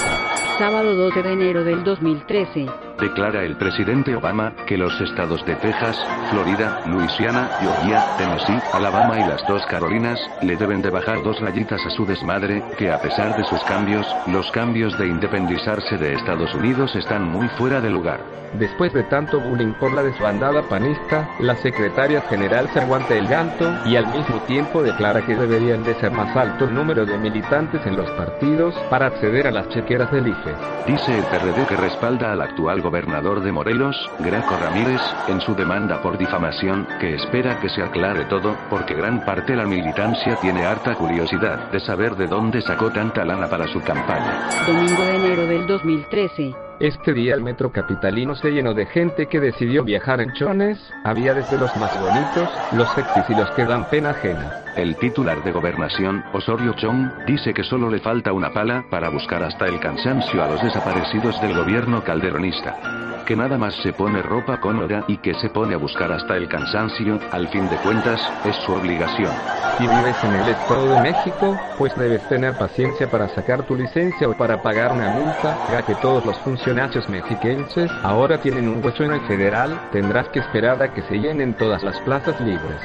Sábado 0.61 0.95
12 0.95 1.23
de 1.23 1.33
enero 1.33 1.65
del 1.65 1.83
2013. 1.83 2.67
Declara 3.01 3.45
el 3.45 3.57
presidente 3.57 4.15
Obama 4.15 4.53
que 4.67 4.77
los 4.77 5.01
estados 5.01 5.43
de 5.47 5.55
Texas, 5.55 5.99
Florida, 6.31 6.83
Luisiana, 6.87 7.49
Georgia, 7.61 8.05
Tennessee, 8.19 8.61
Alabama 8.75 9.00
y 9.01 9.25
las 9.25 9.47
dos 9.49 9.65
Carolinas, 9.67 10.21
le 10.43 10.57
deben 10.57 10.83
de 10.83 10.91
bajar 10.91 11.23
dos 11.23 11.41
rayitas 11.41 11.85
a 11.87 11.91
su 11.91 12.05
desmadre, 12.05 12.63
que 12.77 12.93
a 12.93 13.01
pesar 13.01 13.35
de 13.35 13.45
sus 13.45 13.63
cambios, 13.65 14.07
los 14.27 14.51
cambios 14.51 14.97
de 14.99 15.07
independizarse 15.07 15.97
de 15.97 16.15
Estados 16.15 16.55
Unidos 16.55 16.95
están 16.95 17.25
muy 17.25 17.49
fuera 17.49 17.81
de 17.81 17.89
lugar. 17.89 18.21
Después 18.55 18.93
de 18.93 19.05
tanto 19.05 19.41
bullying 19.41 19.75
por 19.75 19.93
la 19.93 20.03
desbandada 20.03 20.63
panista, 20.63 21.29
la 21.39 21.55
secretaria 21.55 22.21
general 22.23 22.69
se 22.73 22.81
aguanta 22.81 23.15
el 23.15 23.29
llanto 23.29 23.73
y 23.87 23.95
al 23.95 24.07
mismo 24.09 24.41
tiempo 24.41 24.83
declara 24.83 25.25
que 25.25 25.37
deberían 25.37 25.85
de 25.85 25.95
ser 25.95 26.11
más 26.11 26.37
alto 26.37 26.65
el 26.65 26.75
número 26.75 27.07
de 27.07 27.17
militantes 27.17 27.87
en 27.87 27.97
los 27.97 28.11
partidos 28.11 28.75
para 28.91 29.07
acceder 29.07 29.47
a 29.47 29.53
las 29.53 29.69
chequeras 29.69 30.11
del 30.11 30.27
IFE. 30.27 30.55
Dice 30.85 31.17
el 31.17 31.25
PRD 31.25 31.65
que 31.69 31.77
respalda 31.77 32.33
al 32.33 32.43
actual 32.43 32.81
gobernador 32.81 33.41
de 33.41 33.53
Morelos, 33.53 33.97
Graco 34.19 34.57
Ramírez, 34.57 35.01
en 35.29 35.41
su 35.41 35.55
demanda 35.55 36.03
por 36.03 36.19
difamación, 36.19 36.89
que 36.99 37.15
espera 37.15 37.61
que 37.61 37.69
se 37.69 37.83
aclare 37.83 38.25
todo, 38.25 38.57
porque 38.69 38.90
gran 38.95 39.25
parte 39.25 39.53
de 39.53 39.59
la 39.59 39.67
militancia 39.67 40.37
tiene 40.37 40.65
harta 40.65 40.95
curiosidad 40.95 41.71
de 41.71 41.81
saber 41.81 42.17
de 42.17 42.27
dónde 42.27 42.61
sacó 42.63 42.91
tanta 42.91 43.25
lana 43.25 43.49
para 43.49 43.67
su 43.69 43.81
campaña. 43.81 44.49
Domingo 44.67 45.03
de 45.05 45.17
enero 45.17 45.47
del 45.47 45.67
2013. 45.67 46.55
Este 46.81 47.13
día 47.13 47.35
el 47.35 47.43
metro 47.43 47.71
capitalino 47.71 48.35
se 48.35 48.51
llenó 48.51 48.73
de 48.73 48.87
gente 48.87 49.27
que 49.27 49.39
decidió 49.39 49.85
viajar 49.85 50.23
en 50.23 50.33
chones, 50.33 50.79
había 51.05 51.35
desde 51.35 51.59
los 51.59 51.77
más 51.77 51.93
bonitos, 52.01 52.49
los 52.73 52.89
sexys 52.95 53.29
y 53.29 53.35
los 53.35 53.51
que 53.51 53.67
dan 53.67 53.91
pena 53.91 54.11
ajena. 54.11 54.63
El 54.77 54.97
titular 54.97 55.45
de 55.45 55.53
gobernación, 55.53 56.25
Osorio 56.33 56.73
Chong, 56.73 57.27
dice 57.27 57.53
que 57.53 57.65
solo 57.65 57.91
le 57.91 57.99
falta 57.99 58.33
una 58.33 58.51
pala 58.55 58.87
para 58.91 59.11
buscar 59.11 59.43
hasta 59.43 59.67
el 59.67 59.79
cansancio 59.79 60.43
a 60.43 60.49
los 60.49 60.63
desaparecidos 60.63 61.39
del 61.43 61.55
gobierno 61.55 62.03
calderonista. 62.03 63.00
Que 63.27 63.37
nada 63.37 63.57
más 63.59 63.75
se 63.83 63.93
pone 63.93 64.23
ropa 64.23 64.61
cómoda 64.61 65.05
y 65.07 65.19
que 65.19 65.35
se 65.35 65.51
pone 65.51 65.75
a 65.75 65.79
buscar 65.79 66.11
hasta 66.11 66.37
el 66.37 66.49
cansancio, 66.49 67.19
al 67.31 67.49
fin 67.49 67.69
de 67.69 67.77
cuentas, 67.77 68.21
es 68.45 68.57
su 68.57 68.73
obligación. 68.73 69.33
Si 69.79 69.87
vives 69.87 70.17
en 70.25 70.33
el 70.35 70.49
Estado 70.49 70.95
de 70.95 71.01
México, 71.01 71.59
pues 71.79 71.97
debes 71.97 72.29
tener 72.29 72.59
paciencia 72.59 73.11
para 73.11 73.29
sacar 73.29 73.67
tu 73.67 73.77
licencia 73.77 74.29
o 74.29 74.37
para 74.37 74.61
pagar 74.61 74.93
una 74.93 75.11
multa, 75.11 75.59
ya 75.71 75.83
que 75.83 75.95
todos 75.97 76.25
los 76.27 76.37
funcionarios 76.39 77.09
mexiquenses 77.09 77.91
ahora 78.03 78.39
tienen 78.39 78.69
un 78.69 78.85
hueso 78.85 79.05
en 79.05 79.13
el 79.13 79.21
federal, 79.23 79.89
tendrás 79.93 80.29
que 80.29 80.41
esperar 80.41 80.83
a 80.83 80.93
que 80.93 81.03
se 81.03 81.19
llenen 81.19 81.55
todas 81.55 81.83
las 81.83 82.01
plazas 82.01 82.41
libres. 82.41 82.81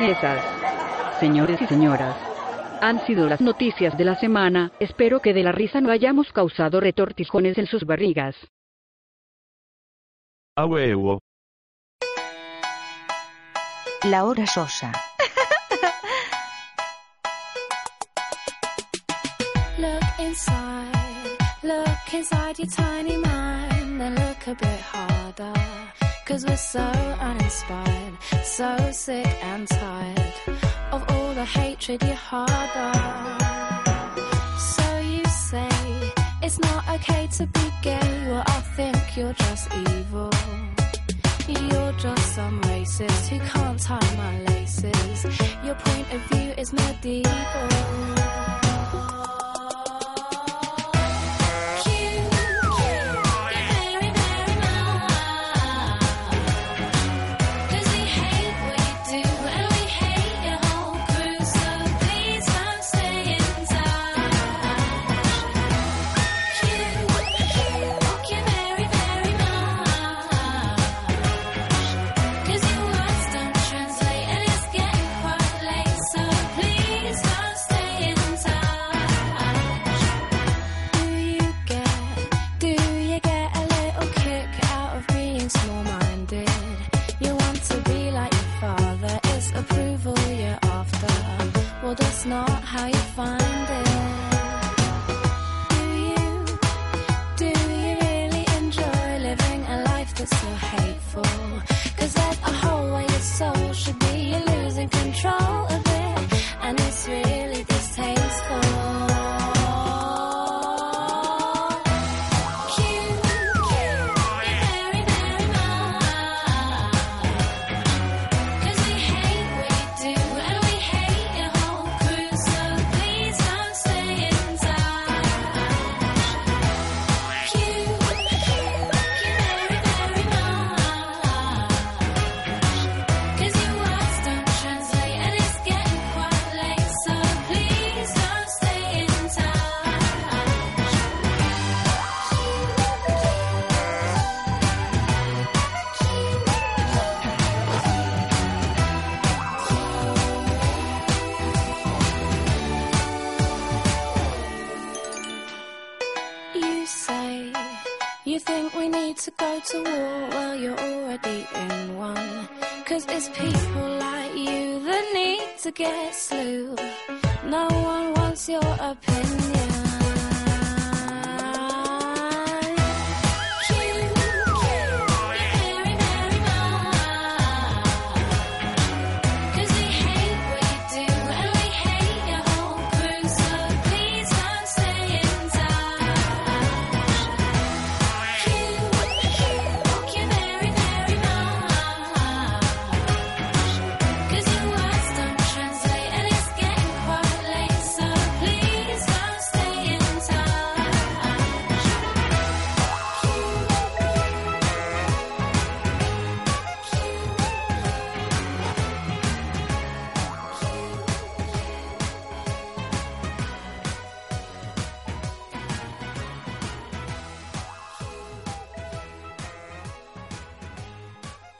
Esas, 0.00 0.42
señores 1.20 1.60
y 1.62 1.66
señoras, 1.66 2.16
han 2.82 2.98
sido 3.06 3.28
las 3.28 3.40
noticias 3.40 3.96
de 3.96 4.04
la 4.04 4.16
semana. 4.16 4.72
Espero 4.80 5.20
que 5.20 5.32
de 5.32 5.44
la 5.44 5.52
risa 5.52 5.80
no 5.80 5.92
hayamos 5.92 6.32
causado 6.32 6.80
retortijones 6.80 7.56
en 7.56 7.66
sus 7.66 7.84
barrigas. 7.84 8.34
A 10.54 10.66
huevo. 10.66 11.18
La 14.04 14.22
hora 14.22 14.46
sosa. 14.46 14.92
Look 19.78 20.02
inside, 20.18 21.38
look 21.62 22.12
inside 22.12 22.58
your 22.58 22.68
tiny 22.68 23.16
mind, 23.16 23.98
then 23.98 24.14
look 24.14 24.46
a 24.46 24.54
bit 24.54 24.80
harder. 24.80 25.54
Cause 26.26 26.44
we're 26.44 26.56
so 26.58 26.84
uninspired, 27.20 28.18
so 28.44 28.76
sick 28.92 29.26
and 29.42 29.66
tired 29.66 30.34
of 30.92 31.02
all 31.08 31.32
the 31.32 31.46
hatred 31.46 32.02
you 32.02 32.12
harbor. 32.12 32.92
So 34.58 34.98
you 34.98 35.24
say 35.24 36.12
it's 36.42 36.58
not 36.58 36.88
okay 36.88 37.28
to 37.28 37.46
be 37.46 37.70
gay, 37.82 38.26
well, 38.28 38.42
I 38.46 38.60
think 38.76 39.16
you're 39.16 39.32
just 39.32 39.72
evil. 39.74 40.30
You're 41.48 41.92
just 41.92 42.34
some 42.34 42.60
racist 42.62 43.28
who 43.28 43.38
can't 43.40 43.78
tie 43.78 44.16
my 44.16 44.40
laces. 44.44 45.24
Your 45.64 45.74
point 45.76 46.12
of 46.12 46.20
view 46.30 46.52
is 46.58 46.72
medieval. 46.72 47.32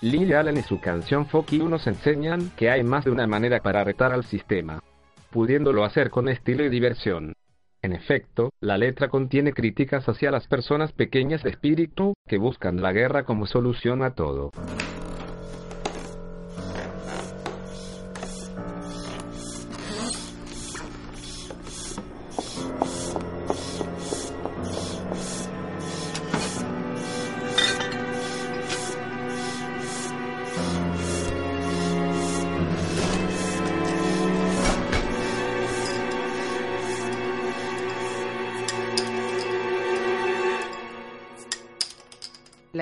Lily 0.03 0.33
Allen 0.33 0.57
y 0.57 0.63
su 0.63 0.81
canción 0.81 1.27
Fuck 1.27 1.53
You 1.53 1.69
nos 1.69 1.87
enseñan 1.87 2.51
que 2.57 2.69
hay 2.71 2.83
más 2.83 3.05
de 3.05 3.13
una 3.13 3.29
manera 3.29 3.61
para 3.61 3.85
retar 3.85 4.13
al 4.13 4.25
sistema, 4.25 4.81
pudiéndolo 5.31 5.85
hacer 5.85 6.11
con 6.11 6.29
estilo 6.29 6.65
y 6.65 6.71
diversión. 6.71 7.35
En 7.83 7.93
efecto, 7.93 8.51
la 8.61 8.79
letra 8.79 9.09
contiene 9.09 9.53
críticas 9.53 10.09
hacia 10.09 10.33
las 10.33 10.49
personas 10.49 10.93
pequeñas 10.93 11.45
de 11.45 11.51
espíritu, 11.51 12.15
que 12.27 12.39
buscan 12.39 12.83
la 12.83 12.93
guerra 12.93 13.23
como 13.23 13.47
solución 13.47 14.03
a 14.03 14.17
todo. 14.17 14.51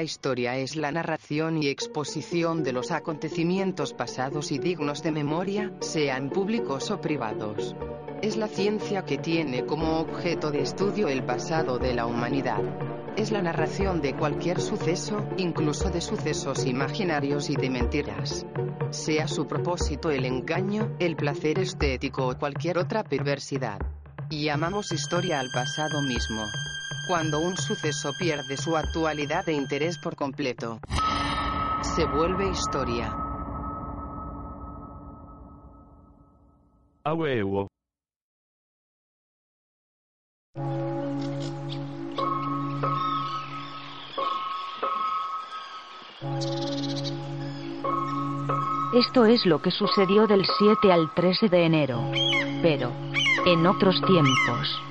La 0.01 0.05
historia 0.05 0.57
es 0.57 0.77
la 0.77 0.91
narración 0.91 1.63
y 1.63 1.69
exposición 1.69 2.63
de 2.63 2.73
los 2.73 2.91
acontecimientos 2.91 3.93
pasados 3.93 4.51
y 4.51 4.59
dignos 4.59 5.03
de 5.03 5.13
memoria, 5.13 5.75
sean 5.81 6.31
públicos 6.31 6.91
o 6.91 7.03
privados. 7.03 7.77
Es 8.23 8.39
la 8.39 8.49
ciencia 8.49 9.05
que 9.05 9.19
tiene 9.19 9.67
como 9.67 9.99
objeto 9.99 10.51
de 10.51 10.63
estudio 10.63 11.09
el 11.09 11.23
pasado 11.23 11.79
de 11.79 11.93
la 11.93 12.07
humanidad. 12.07 12.63
Es 13.15 13.31
la 13.31 13.43
narración 13.43 14.01
de 14.01 14.17
cualquier 14.17 14.63
suceso, 14.63 15.23
incluso 15.37 15.91
de 15.91 16.01
sucesos 16.01 16.65
imaginarios 16.65 17.51
y 17.51 17.57
de 17.57 17.69
mentiras. 17.69 18.47
Sea 18.89 19.29
su 19.29 19.47
propósito 19.47 20.11
el 20.11 20.25
engaño, 20.25 20.97
el 20.99 21.15
placer 21.15 21.59
estético 21.59 22.27
o 22.27 22.39
cualquier 22.39 22.79
otra 22.79 23.05
perversidad. 23.05 23.79
Llamamos 24.31 24.93
historia 24.93 25.41
al 25.41 25.51
pasado 25.53 26.01
mismo. 26.01 26.47
Cuando 27.11 27.41
un 27.41 27.57
suceso 27.57 28.13
pierde 28.17 28.57
su 28.57 28.77
actualidad 28.77 29.49
e 29.49 29.53
interés 29.53 29.99
por 29.99 30.15
completo, 30.15 30.79
se 31.83 32.07
vuelve 32.07 32.49
historia. 32.49 33.13
A 37.03 37.13
huevo. 37.13 37.67
Esto 48.95 49.25
es 49.25 49.45
lo 49.47 49.61
que 49.61 49.73
sucedió 49.73 50.29
del 50.29 50.47
7 50.47 50.93
al 50.93 51.13
13 51.13 51.49
de 51.49 51.65
enero, 51.65 51.99
pero 52.63 52.93
en 53.47 53.67
otros 53.67 54.01
tiempos. 54.07 54.90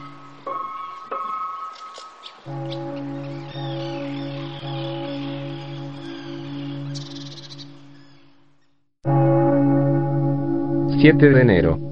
Siete 11.02 11.30
de 11.30 11.42
enero. 11.42 11.90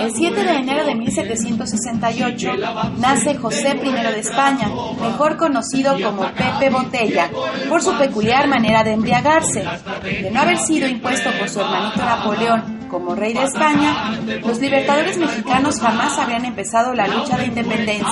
El 0.00 0.12
7 0.12 0.44
de 0.44 0.56
enero 0.56 0.84
de 0.84 0.94
1768 0.94 2.52
nace 2.98 3.36
José 3.36 3.80
I 3.82 3.92
de 3.92 4.20
España, 4.20 4.68
mejor 5.00 5.36
conocido 5.36 5.94
como 6.00 6.30
Pepe 6.32 6.70
Botella, 6.70 7.30
por 7.68 7.82
su 7.82 7.96
peculiar 7.98 8.48
manera 8.48 8.84
de 8.84 8.92
embriagarse. 8.92 9.64
De 10.02 10.30
no 10.30 10.40
haber 10.40 10.58
sido 10.58 10.88
impuesto 10.88 11.30
por 11.38 11.48
su 11.48 11.60
hermanito 11.60 12.04
Napoleón 12.04 12.71
como 12.92 13.14
rey 13.14 13.32
de 13.32 13.42
España, 13.42 14.20
los 14.42 14.60
libertadores 14.60 15.16
mexicanos 15.16 15.80
jamás 15.80 16.18
habrían 16.18 16.44
empezado 16.44 16.92
la 16.92 17.08
lucha 17.08 17.38
de 17.38 17.46
independencia. 17.46 18.06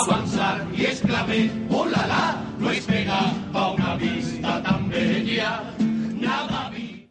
Y 0.75 0.85
exclamé, 0.87 1.51
¡Hola, 1.69 2.43
No 2.59 2.71
esperaba 2.71 3.73
una 3.73 3.95
vista 3.97 4.63
tan 4.63 4.89
bella, 4.89 5.63
nada 5.79 6.71
vi. 6.71 7.11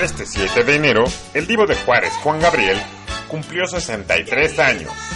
Este 0.00 0.26
7 0.26 0.62
de 0.62 0.76
enero, 0.76 1.04
el 1.34 1.46
divo 1.48 1.66
de 1.66 1.74
Juárez, 1.74 2.12
Juan 2.22 2.38
Gabriel, 2.38 2.78
cumplió 3.28 3.66
63 3.66 4.58
años. 4.60 5.15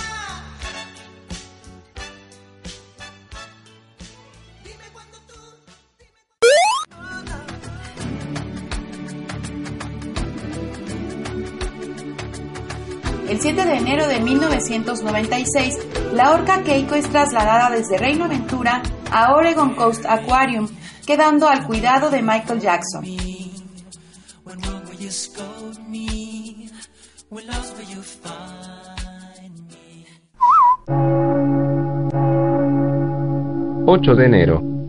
Enero 13.90 14.06
de 14.06 14.20
1996, 14.20 15.78
la 16.12 16.30
orca 16.30 16.62
Keiko 16.62 16.94
es 16.94 17.08
trasladada 17.08 17.70
desde 17.70 17.98
Reino 17.98 18.26
Aventura 18.26 18.82
a 19.10 19.34
Oregon 19.34 19.74
Coast 19.74 20.06
Aquarium, 20.06 20.68
quedando 21.04 21.48
al 21.48 21.66
cuidado 21.66 22.08
de 22.08 22.22
Michael 22.22 22.60
Jackson. 22.60 23.04
Ocho 33.86 34.14
de 34.14 34.24
enero. 34.24 34.79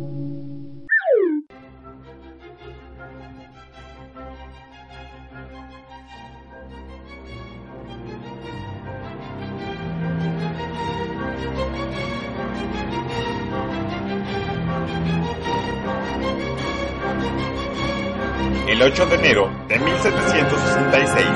El 18.81 18.87
8 18.87 19.05
de 19.05 19.15
enero 19.15 19.47
de 19.67 19.77
1766, 19.77 21.27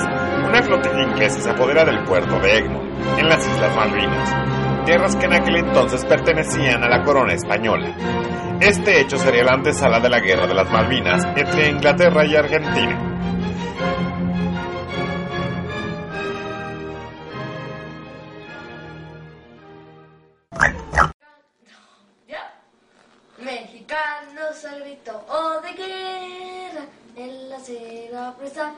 una 0.49 0.63
flotilla 0.63 1.03
inglesa 1.03 1.39
se 1.39 1.51
apodera 1.51 1.85
del 1.85 2.03
puerto 2.03 2.39
de 2.39 2.57
Egmont, 2.57 3.19
en 3.19 3.29
las 3.29 3.47
Islas 3.47 3.75
Malvinas, 3.75 4.83
tierras 4.83 5.15
que 5.15 5.27
en 5.27 5.33
aquel 5.33 5.57
entonces 5.57 6.03
pertenecían 6.05 6.83
a 6.83 6.89
la 6.89 7.03
corona 7.03 7.33
española. 7.33 7.95
Este 8.59 8.99
hecho 8.99 9.19
sería 9.19 9.43
la 9.43 9.53
antesala 9.53 9.99
de 9.99 10.09
la 10.09 10.21
Guerra 10.21 10.47
de 10.47 10.55
las 10.55 10.71
Malvinas 10.71 11.23
entre 11.35 11.69
Inglaterra 11.69 12.25
y 12.25 12.35
Argentina. 12.35 13.14
Presa. 28.37 28.73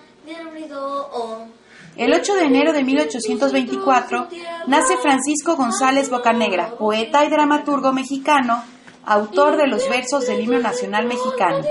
El 1.96 2.14
8 2.14 2.36
de 2.36 2.44
enero 2.44 2.74
de 2.74 2.84
1824 2.84 4.28
nace 4.68 4.98
Francisco 4.98 5.56
González 5.56 6.10
Bocanegra, 6.10 6.72
poeta 6.78 7.26
y 7.26 7.30
dramaturgo 7.30 7.92
mexicano, 7.92 8.64
autor 9.06 9.58
de 9.58 9.68
los 9.68 9.88
versos 9.90 10.28
del 10.28 10.42
himno 10.42 10.60
nacional 10.60 11.08
mexicano. 11.08 11.64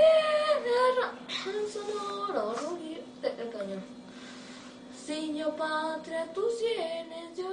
Patria, 5.57 6.27
tus 6.35 6.59
sienes 6.59 7.37
de 7.37 7.45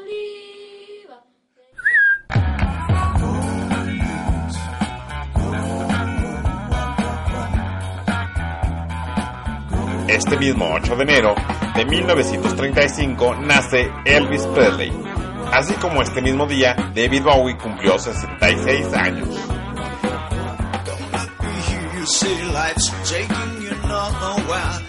Este 10.14 10.38
mismo 10.38 10.72
8 10.76 10.96
de 10.96 11.04
enero 11.04 11.34
de 11.76 11.86
1935 11.86 13.34
nace 13.34 13.92
Elvis 14.06 14.46
Presley. 14.46 14.94
Así 15.52 15.74
como 15.74 16.04
este 16.04 16.22
mismo 16.22 16.46
día, 16.46 16.76
David 16.96 17.24
Bowie 17.24 17.58
cumplió 17.58 17.98
66 17.98 18.94
años. 18.94 19.28
You 21.98 22.06
say 22.06 22.44
life's 22.54 22.92
taking 23.10 23.64
you 23.64 23.74
nowhere. 23.88 24.84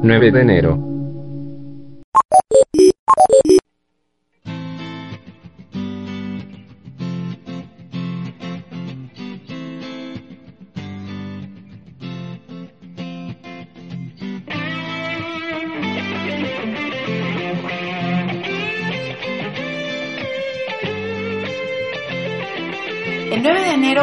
Nueve 0.00 0.30
de 0.30 0.40
enero. 0.42 0.94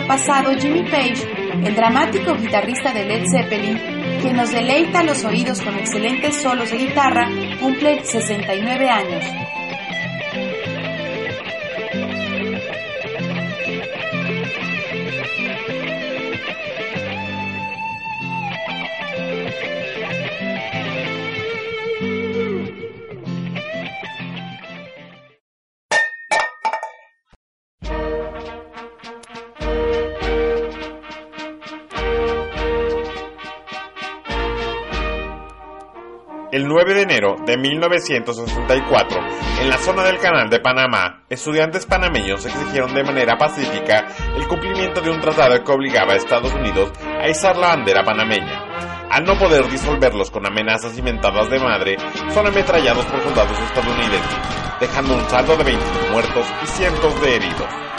9 0.02 0.08
de 0.08 0.08
enero 0.08 0.08
pasado, 0.08 0.52
Jimmy 0.60 0.84
Page, 0.84 1.28
el 1.64 1.76
dramático 1.76 2.36
guitarrista 2.36 2.94
de 2.94 3.06
Led 3.06 3.24
Zeppelin, 3.30 3.78
que 4.22 4.34
nos 4.34 4.52
deleita 4.52 5.04
los 5.04 5.24
oídos 5.24 5.62
con 5.62 5.76
excelentes 5.76 6.42
solos 6.42 6.72
de 6.72 6.78
guitarra, 6.78 7.30
cumple 7.60 8.04
69 8.04 8.90
años. 8.90 9.51
El 36.62 36.68
9 36.68 36.94
de 36.94 37.02
enero 37.02 37.38
de 37.44 37.58
1964, 37.58 39.20
en 39.62 39.68
la 39.68 39.80
zona 39.80 40.04
del 40.04 40.20
Canal 40.20 40.48
de 40.48 40.60
Panamá, 40.60 41.24
estudiantes 41.28 41.88
panameños 41.88 42.46
exigieron 42.46 42.94
de 42.94 43.04
manera 43.04 43.36
pacífica 43.36 44.06
el 44.36 44.48
cumplimiento 44.48 45.02
de 45.02 45.10
un 45.10 45.20
tratado 45.20 45.64
que 45.64 45.72
obligaba 45.72 46.14
a 46.14 46.18
Estados 46.18 46.54
Unidos 46.54 46.92
a 47.20 47.28
izar 47.28 47.58
la 47.58 47.70
bandera 47.70 48.04
panameña. 48.04 49.08
Al 49.10 49.24
no 49.24 49.40
poder 49.40 49.68
disolverlos 49.72 50.30
con 50.30 50.46
amenazas 50.46 50.96
y 50.96 51.02
mentadas 51.02 51.50
de 51.50 51.58
madre, 51.58 51.98
son 52.30 52.46
ametrallados 52.46 53.06
por 53.06 53.24
soldados 53.24 53.60
estadounidenses, 53.60 54.40
dejando 54.80 55.16
un 55.16 55.30
saldo 55.32 55.58
de 55.58 55.64
20 55.64 55.84
muertos 56.12 56.46
y 56.64 56.68
cientos 56.68 57.22
de 57.22 57.38
heridos. 57.38 57.91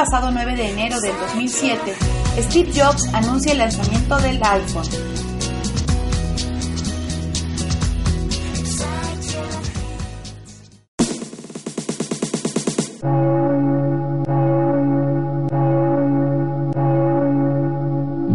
Pasado 0.00 0.30
9 0.30 0.56
de 0.56 0.70
enero 0.70 0.98
del 0.98 1.12
2007, 1.14 1.92
Steve 2.38 2.70
Jobs 2.74 3.06
anuncia 3.12 3.52
el 3.52 3.58
lanzamiento 3.58 4.18
del 4.18 4.40
iPhone. 4.42 4.88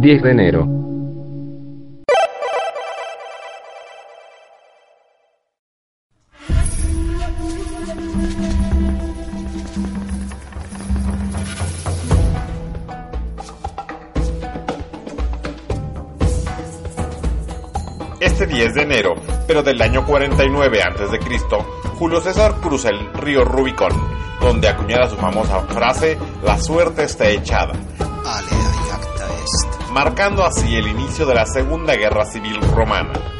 ...10 0.01 0.21
de 0.21 0.29
enero... 0.29 0.84
año 19.95 20.05
49 20.05 20.81
a.C., 20.83 21.19
Julio 21.97 22.19
César 22.19 22.55
cruza 22.59 22.89
el 22.89 23.13
río 23.13 23.45
Rubicón, 23.45 23.93
donde 24.41 24.67
acuñara 24.67 25.07
su 25.09 25.15
famosa 25.15 25.61
frase, 25.61 26.17
la 26.43 26.57
suerte 26.59 27.03
está 27.03 27.29
echada, 27.29 27.71
marcando 29.93 30.43
así 30.43 30.75
el 30.75 30.89
inicio 30.89 31.25
de 31.25 31.35
la 31.35 31.45
Segunda 31.45 31.95
Guerra 31.95 32.25
Civil 32.25 32.59
Romana. 32.75 33.34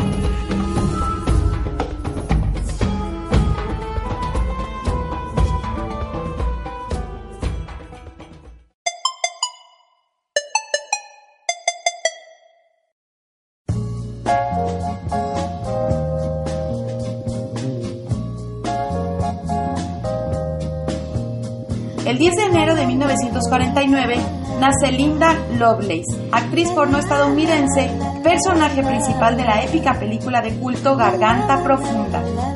1949 23.95 24.59
nace 24.59 24.91
Linda 24.91 25.33
Lovelace, 25.57 26.17
actriz 26.31 26.69
porno 26.71 26.97
estadounidense, 26.97 27.89
personaje 28.23 28.83
principal 28.83 29.37
de 29.37 29.45
la 29.45 29.63
épica 29.63 29.97
película 29.97 30.41
de 30.41 30.53
culto 30.55 30.95
Garganta 30.97 31.63
Profunda. 31.63 32.54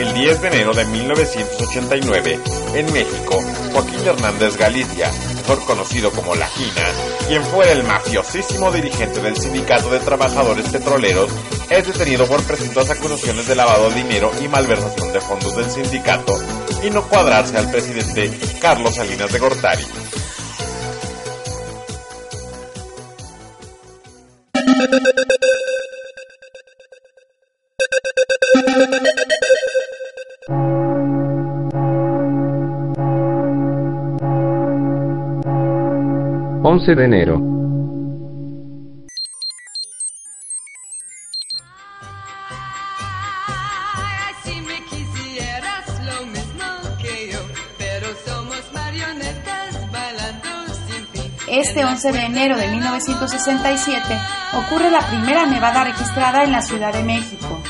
El 0.00 0.14
10 0.14 0.40
de 0.40 0.48
enero 0.48 0.72
de 0.72 0.86
1989, 0.86 2.40
en 2.74 2.90
México, 2.90 3.38
Joaquín 3.70 4.00
Hernández 4.06 4.56
Galicia, 4.56 5.10
mejor 5.36 5.62
conocido 5.66 6.10
como 6.10 6.34
La 6.34 6.46
Gina, 6.46 6.86
quien 7.28 7.44
fuera 7.44 7.72
el 7.72 7.84
mafiosísimo 7.84 8.72
dirigente 8.72 9.20
del 9.20 9.36
Sindicato 9.36 9.90
de 9.90 10.00
Trabajadores 10.00 10.70
Petroleros, 10.70 11.30
es 11.68 11.86
detenido 11.86 12.24
por 12.24 12.42
presuntas 12.44 12.88
acusaciones 12.88 13.46
de 13.46 13.54
lavado 13.54 13.90
de 13.90 13.96
dinero 13.96 14.32
y 14.42 14.48
malversación 14.48 15.12
de 15.12 15.20
fondos 15.20 15.54
del 15.54 15.70
sindicato 15.70 16.34
y 16.82 16.88
no 16.88 17.06
cuadrarse 17.06 17.58
al 17.58 17.70
presidente 17.70 18.30
Carlos 18.58 18.94
Salinas 18.94 19.30
de 19.30 19.38
Gortari. 19.38 19.84
11 36.80 36.94
de 36.94 37.04
enero. 37.04 37.34
Este 51.48 51.84
11 51.84 52.12
de 52.12 52.18
enero 52.20 52.56
de 52.56 52.68
1967 52.68 54.00
ocurre 54.54 54.90
la 54.90 55.00
primera 55.00 55.44
nevada 55.44 55.84
registrada 55.84 56.44
en 56.44 56.52
la 56.52 56.62
Ciudad 56.62 56.94
de 56.94 57.02
México. 57.02 57.62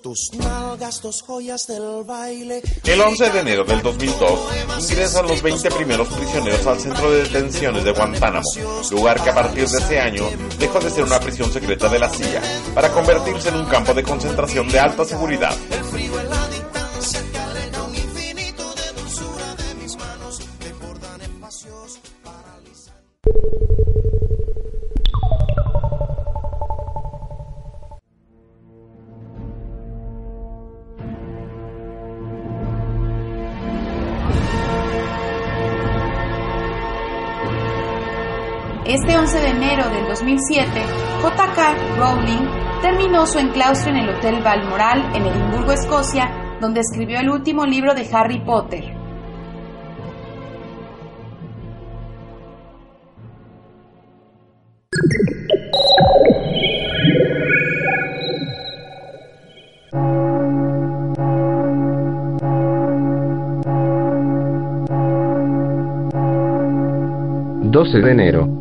Tus 0.00 1.22
joyas 1.26 1.66
del 1.66 2.04
baile. 2.04 2.62
El 2.84 3.00
11 3.00 3.30
de 3.30 3.40
enero 3.40 3.64
del 3.64 3.82
2002 3.82 4.40
ingresan 4.90 5.26
los 5.26 5.42
20 5.42 5.70
primeros 5.70 6.08
prisioneros 6.08 6.66
al 6.66 6.80
centro 6.80 7.10
de 7.10 7.22
detenciones 7.24 7.84
de 7.84 7.92
Guantánamo, 7.92 8.46
lugar 8.90 9.22
que 9.22 9.30
a 9.30 9.34
partir 9.34 9.68
de 9.68 9.78
ese 9.78 10.00
año 10.00 10.24
dejó 10.58 10.80
de 10.80 10.90
ser 10.90 11.04
una 11.04 11.20
prisión 11.20 11.52
secreta 11.52 11.88
de 11.88 11.98
la 11.98 12.08
CIA 12.08 12.42
para 12.74 12.90
convertirse 12.90 13.50
en 13.50 13.56
un 13.56 13.66
campo 13.66 13.92
de 13.94 14.02
concentración 14.02 14.68
de 14.68 14.80
alta 14.80 15.04
seguridad. 15.04 15.54
J.K. 41.22 41.74
Rowling 41.98 42.82
terminó 42.82 43.26
su 43.26 43.38
enclaustreo 43.38 43.94
en 43.94 44.02
el 44.02 44.16
Hotel 44.16 44.42
Balmoral 44.42 45.14
en 45.14 45.26
Edimburgo, 45.26 45.72
Escocia, 45.72 46.30
donde 46.60 46.80
escribió 46.80 47.20
el 47.20 47.30
último 47.30 47.66
libro 47.66 47.94
de 47.94 48.06
Harry 48.12 48.40
Potter. 48.44 49.00
de 67.98 68.12
enero. 68.12 68.59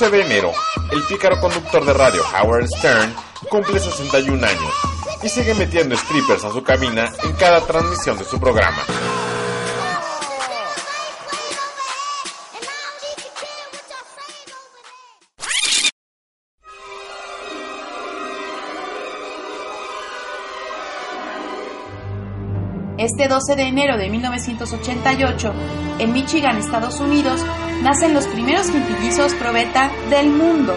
12 0.00 0.16
de 0.16 0.22
enero, 0.22 0.52
el 0.92 1.02
pícaro 1.08 1.40
conductor 1.40 1.84
de 1.84 1.92
radio 1.92 2.22
Howard 2.32 2.68
Stern 2.68 3.12
cumple 3.50 3.80
61 3.80 4.46
años 4.46 4.72
y 5.24 5.28
sigue 5.28 5.54
metiendo 5.54 5.96
strippers 5.96 6.44
a 6.44 6.52
su 6.52 6.62
cabina 6.62 7.08
en 7.24 7.32
cada 7.32 7.60
transmisión 7.62 8.16
de 8.16 8.24
su 8.24 8.38
programa. 8.38 8.78
Este 22.98 23.26
12 23.26 23.56
de 23.56 23.62
enero 23.64 23.96
de 23.96 24.10
1988, 24.10 25.52
en 25.98 26.12
Michigan, 26.12 26.56
Estados 26.56 27.00
Unidos, 27.00 27.40
nacen 27.82 28.14
los 28.14 28.26
primeros 28.26 28.70
quintillizos 28.70 29.34
probeta 29.34 29.90
del 30.10 30.30
mundo. 30.30 30.76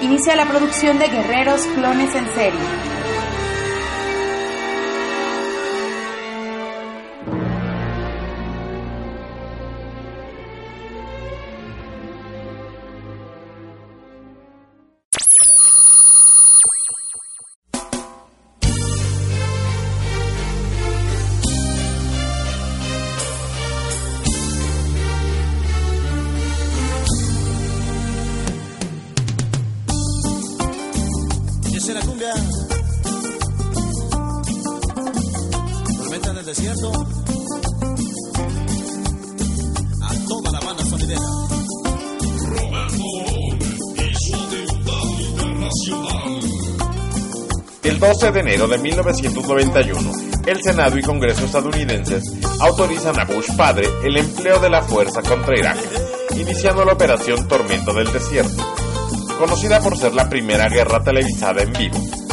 Inicia 0.00 0.36
la 0.36 0.46
producción 0.46 0.98
de 0.98 1.08
guerreros 1.08 1.62
clones 1.74 2.14
en 2.14 2.26
serie. 2.34 2.95
12 48.26 48.32
de 48.32 48.40
enero 48.40 48.66
de 48.66 48.78
1991, 48.78 50.12
el 50.46 50.60
Senado 50.60 50.98
y 50.98 51.02
Congreso 51.02 51.44
estadounidenses 51.44 52.24
autorizan 52.58 53.20
a 53.20 53.24
Bush 53.24 53.54
padre 53.56 53.86
el 54.02 54.16
empleo 54.16 54.58
de 54.58 54.68
la 54.68 54.82
fuerza 54.82 55.22
contra 55.22 55.56
Irak, 55.56 55.78
iniciando 56.34 56.84
la 56.84 56.94
operación 56.94 57.46
Tormento 57.46 57.92
del 57.92 58.12
Desierto, 58.12 58.64
conocida 59.38 59.78
por 59.80 59.96
ser 59.96 60.12
la 60.12 60.28
primera 60.28 60.68
guerra 60.68 61.04
televisada 61.04 61.62
en 61.62 61.72
vivo. 61.72 62.25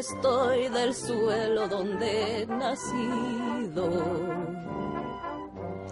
Estoy 0.00 0.68
del 0.70 0.94
suelo 0.94 1.68
donde 1.68 2.42
he 2.42 2.46
nacido. 2.46 3.90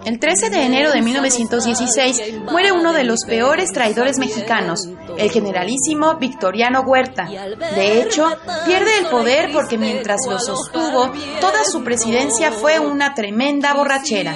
El 0.07 0.19
13 0.19 0.49
de 0.49 0.63
enero 0.65 0.93
de 0.93 1.03
1916 1.03 2.41
muere 2.51 2.73
uno 2.73 2.95
de 2.95 3.05
los 3.05 3.25
peores 3.27 3.71
traidores 3.71 4.19
mexicanos, 4.19 4.89
el 5.19 5.31
generalísimo 5.31 6.17
Victoriano 6.17 6.81
Huerta. 6.81 7.29
De 7.75 8.01
hecho, 8.01 8.27
pierde 8.65 8.97
el 8.99 9.07
poder 9.09 9.53
porque 9.53 9.77
mientras 9.77 10.21
lo 10.27 10.39
sostuvo, 10.39 11.13
toda 11.41 11.65
su 11.65 11.85
presidencia 11.85 12.51
fue 12.51 12.79
una 12.79 13.13
tremenda 13.13 13.75
borrachera. 13.75 14.35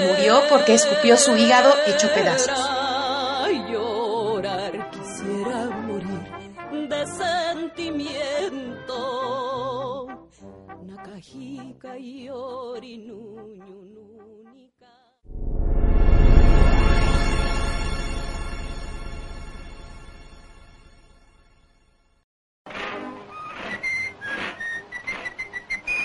Murió 0.00 0.40
porque 0.48 0.74
escupió 0.74 1.18
su 1.18 1.36
hígado 1.36 1.74
hecho 1.86 2.08
pedazos. 2.14 2.79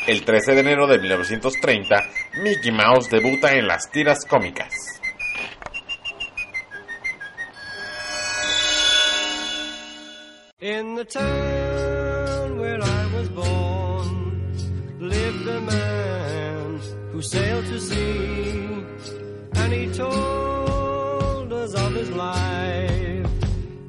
El 0.07 0.23
13 0.23 0.53
de 0.53 0.59
enero 0.59 0.87
de 0.87 0.99
1930, 0.99 1.95
Mickey 2.43 2.71
Mouse 2.71 3.09
debuta 3.09 3.53
en 3.53 3.67
las 3.67 3.89
tiras 3.91 4.23
cómicas. 4.25 5.01
In 10.61 10.95
the 10.95 11.05
town 11.05 12.57
where 12.57 12.81
I 12.81 12.94
who 17.15 17.21
sailed 17.21 17.65
to 17.65 17.79
sea, 17.79 18.83
and 19.53 19.73
he 19.73 19.87
told 19.93 21.53
us 21.53 21.73
of 21.73 21.93
his 21.93 22.09
life 22.09 23.25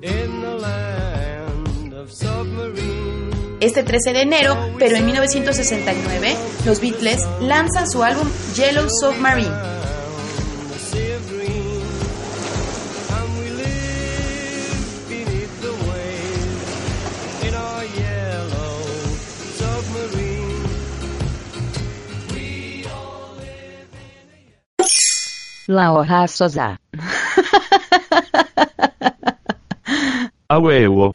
in 0.00 0.40
the 0.42 0.54
land 0.54 1.92
of 1.92 2.08
submarines. 2.12 3.34
Este 3.60 3.82
13 3.82 4.12
de 4.12 4.20
enero, 4.20 4.56
pero 4.78 4.96
en 4.96 5.06
1969, 5.06 6.36
los 6.66 6.80
Beatles 6.80 7.26
lanzan 7.40 7.90
su 7.90 8.04
álbum 8.04 8.28
Yellow 8.54 8.88
Submarine. 8.88 9.75
La 25.66 25.92
hoja 25.92 26.28
sosa. 26.28 26.80
A 30.48 30.58
huevo. 30.58 31.14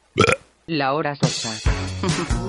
La 0.66 0.92
hora 0.92 1.16
sosa. 1.16 1.70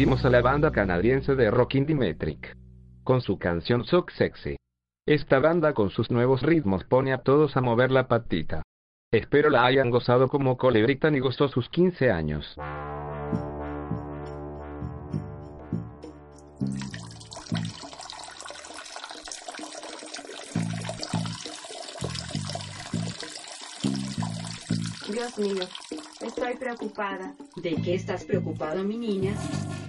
tuvimos 0.00 0.24
a 0.24 0.30
la 0.30 0.40
banda 0.40 0.72
canadiense 0.72 1.34
de 1.34 1.50
rock 1.50 1.74
Metric. 1.74 2.56
Con 3.04 3.20
su 3.20 3.38
canción 3.38 3.84
Sock 3.84 4.10
Sexy. 4.12 4.56
Esta 5.06 5.40
banda 5.40 5.74
con 5.74 5.90
sus 5.90 6.10
nuevos 6.10 6.40
ritmos 6.40 6.84
pone 6.84 7.12
a 7.12 7.18
todos 7.18 7.54
a 7.58 7.60
mover 7.60 7.90
la 7.90 8.08
patita. 8.08 8.62
Espero 9.12 9.50
la 9.50 9.66
hayan 9.66 9.90
gozado 9.90 10.28
como 10.28 10.56
Colebritan 10.56 11.16
y 11.16 11.20
gozó 11.20 11.48
sus 11.48 11.68
15 11.68 12.10
años. 12.10 12.56
Dios 25.12 25.38
mío, 25.38 25.64
estoy 26.40 26.56
preocupada. 26.56 27.34
¿De 27.56 27.76
qué 27.76 27.94
estás 27.94 28.24
preocupado, 28.24 28.82
mi 28.82 28.96
niña? 28.96 29.34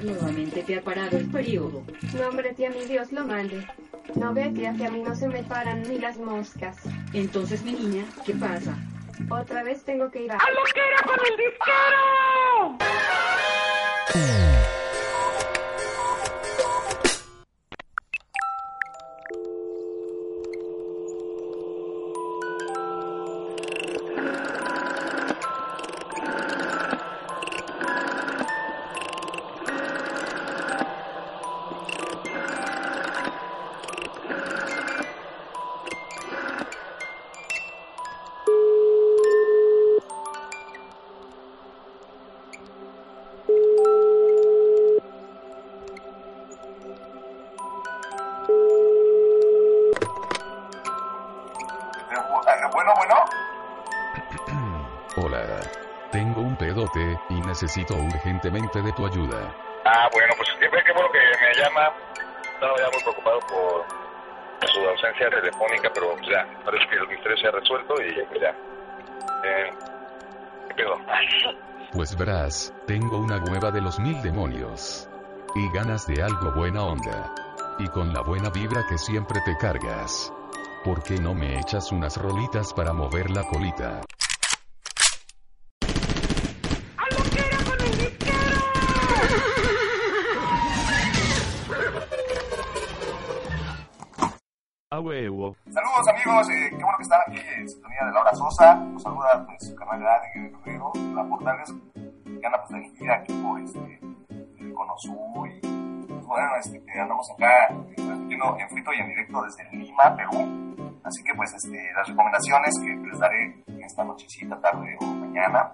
Nuevamente 0.01 0.63
te 0.63 0.77
ha 0.77 0.81
parado 0.81 1.17
el 1.17 1.29
periodo. 1.31 1.83
No, 2.13 2.27
hombre, 2.27 2.53
tía, 2.53 2.69
mi 2.69 2.83
Dios 2.85 3.13
lo 3.13 3.25
mande. 3.25 3.65
No 4.15 4.33
ve, 4.33 4.51
tía, 4.53 4.73
que 4.75 4.85
a 4.85 4.91
mí 4.91 5.01
no 5.01 5.15
se 5.15 5.29
me 5.29 5.43
paran 5.43 5.83
ni 5.83 5.97
las 5.97 6.17
moscas. 6.17 6.77
Entonces, 7.13 7.63
mi 7.63 7.71
niña, 7.71 8.03
¿qué 8.25 8.33
pasa? 8.33 8.77
Otra 9.29 9.63
vez 9.63 9.83
tengo 9.83 10.11
que 10.11 10.23
ir 10.23 10.31
a... 10.31 10.35
¡A 10.35 10.51
lo 10.51 10.63
que 10.73 10.81
era 10.81 11.01
con 11.03 11.19
el 11.25 11.37
disquero! 14.17 14.60
Necesito 57.71 57.95
urgentemente 57.95 58.81
de 58.81 58.91
tu 58.91 59.05
ayuda. 59.05 59.55
Ah, 59.85 60.09
bueno, 60.11 60.33
pues 60.35 60.49
qué, 60.59 60.67
bueno 60.67 61.09
que 61.11 61.19
me 61.19 61.53
llama. 61.53 61.93
Estaba 62.53 62.77
ya 62.77 62.89
muy 62.91 63.01
preocupado 63.01 63.39
por 63.47 63.85
su 64.67 64.79
ausencia 64.87 65.29
telefónica, 65.29 65.89
pero 65.93 66.13
pues 66.15 66.27
ya, 66.27 66.45
parece 66.65 66.85
que 66.89 66.95
el 66.97 67.07
misterio 67.07 67.37
se 67.37 67.47
ha 67.47 67.51
resuelto 67.51 67.93
y 68.03 68.25
pues 68.25 68.41
ya. 68.41 68.49
Eh, 69.43 69.69
¿Qué 70.67 70.73
pedo? 70.75 70.97
Pues 71.93 72.17
verás, 72.17 72.73
tengo 72.87 73.17
una 73.17 73.37
hueva 73.37 73.71
de 73.71 73.81
los 73.81 73.99
mil 73.99 74.21
demonios. 74.21 75.09
Y 75.55 75.71
ganas 75.73 76.07
de 76.07 76.21
algo 76.23 76.51
buena 76.51 76.83
onda. 76.83 77.33
Y 77.79 77.87
con 77.87 78.13
la 78.13 78.21
buena 78.21 78.49
vibra 78.49 78.85
que 78.89 78.97
siempre 78.97 79.39
te 79.45 79.55
cargas. 79.57 80.31
¿Por 80.83 81.03
qué 81.03 81.15
no 81.15 81.33
me 81.33 81.57
echas 81.59 81.91
unas 81.91 82.17
rolitas 82.17 82.73
para 82.73 82.91
mover 82.91 83.29
la 83.29 83.43
colita? 83.43 84.01
Amigos, 96.21 96.49
eh, 96.49 96.69
qué 96.69 96.83
bueno 96.83 96.97
que 96.97 97.03
están 97.03 97.21
aquí 97.25 97.39
en 97.57 97.67
sintonía 97.67 98.05
de 98.05 98.11
Laura 98.11 98.33
Sosa. 98.35 98.75
Nos 98.75 99.01
saluda 99.01 99.43
pues 99.45 99.67
su 99.67 99.75
canal 99.75 99.99
de 99.99 100.39
Guerrero, 100.39 100.91
la 101.15 101.23
Portales, 101.23 101.73
que 101.93 102.45
anda 102.45 102.63
pues 102.67 102.69
de 102.69 102.89
gira 102.97 103.15
aquí 103.15 103.33
por 103.33 103.59
este, 103.59 103.99
el 104.59 104.67
y 104.67 104.71
pues, 104.71 106.25
bueno, 106.25 106.49
este, 106.59 106.99
andamos 106.99 107.27
acá 107.31 107.73
eh, 107.73 107.93
transmitiendo 107.95 108.57
en 108.59 108.69
frito 108.69 108.93
y 108.93 108.99
en 108.99 109.07
directo 109.07 109.41
desde 109.41 109.77
Lima, 109.77 110.15
Perú. 110.15 110.95
Así 111.03 111.23
que 111.23 111.33
pues 111.35 111.53
este, 111.53 111.91
las 111.95 112.07
recomendaciones 112.07 112.79
que 112.79 112.95
les 112.95 113.19
daré 113.19 113.63
esta 113.83 114.03
nochecita, 114.03 114.61
tarde 114.61 114.95
o 115.01 115.05
mañana, 115.05 115.71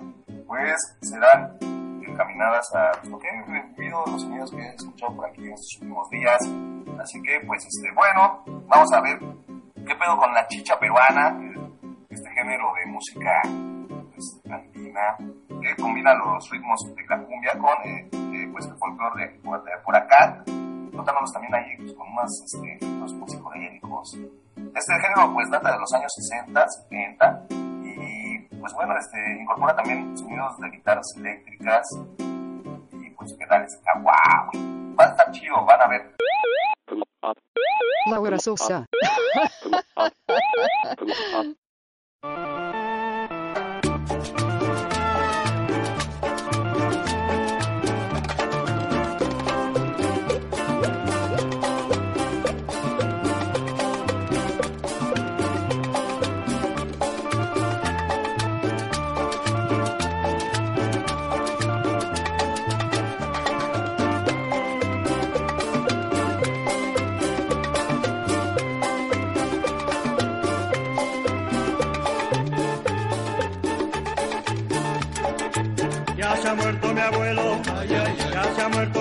pues 0.47 0.97
serán 1.01 1.57
encaminadas 2.07 2.73
a 2.73 2.91
pues, 2.99 3.11
lo 3.11 3.19
que 3.19 3.27
han 3.29 3.75
vivido, 3.75 4.03
los 4.07 4.21
sonidos 4.21 4.51
que 4.51 4.61
he 4.61 4.75
escuchado 4.75 5.13
por 5.15 5.25
aquí 5.25 5.45
en 5.45 5.53
estos 5.53 5.77
últimos 5.81 6.09
días. 6.09 6.39
Así 7.01 7.21
que 7.21 7.41
pues 7.45 7.65
este, 7.65 7.93
bueno, 7.93 8.43
vamos 8.67 8.93
a 8.93 9.01
ver 9.01 9.19
qué 9.87 9.95
pedo 9.95 10.17
con 10.17 10.33
la 10.33 10.45
chicha 10.47 10.77
peruana, 10.77 11.39
este 12.09 12.29
género 12.31 12.73
de 12.75 12.91
música 12.91 13.41
pues, 14.13 14.41
andina 14.51 15.15
que 15.61 15.81
combina 15.81 16.13
los 16.13 16.49
ritmos 16.51 16.79
de 16.93 17.05
la 17.07 17.17
cumbia 17.23 17.53
con 17.53 17.77
eh, 17.85 18.09
eh, 18.11 18.49
pues 18.51 18.65
el 18.65 18.75
folclore 18.77 19.27
de 19.27 19.33
de 19.33 19.77
por 19.85 19.95
acá, 19.95 20.43
notándolos 20.45 21.31
también 21.31 21.55
ahí 21.55 21.77
pues, 21.77 21.93
con 21.93 22.07
unos 22.11 22.29
este, 22.45 22.73
efectos 22.75 23.15
pues, 23.17 23.31
psicodélicos. 23.31 24.17
Este 24.75 24.93
género 24.99 25.33
pues 25.33 25.49
data 25.49 25.71
de 25.71 25.79
los 25.79 25.93
años 25.93 26.11
60, 26.15 26.67
70 26.89 27.45
y 27.83 28.39
pues 28.59 28.73
bueno, 28.73 28.93
este, 28.97 29.17
incorpora 29.39 29.75
también 29.75 30.17
sonidos 30.17 30.57
de 30.57 30.69
guitarras 30.69 31.07
eléctricas 31.15 31.87
y 32.19 33.09
pues 33.11 33.33
pedales 33.35 33.71
de 33.71 33.83
caguá. 33.83 34.49
Va 34.99 35.05
a 35.05 35.09
estar 35.09 35.31
chido, 35.31 35.63
van 35.65 35.81
a 35.81 35.87
ver. 35.87 36.17
Laura 38.09 38.39
Sosa. 38.39 38.85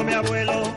Mi 0.05 0.13
abuelo, 0.13 0.73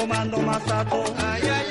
tomando 0.00 0.38
masato. 0.40 0.96
Ole, 0.96 1.69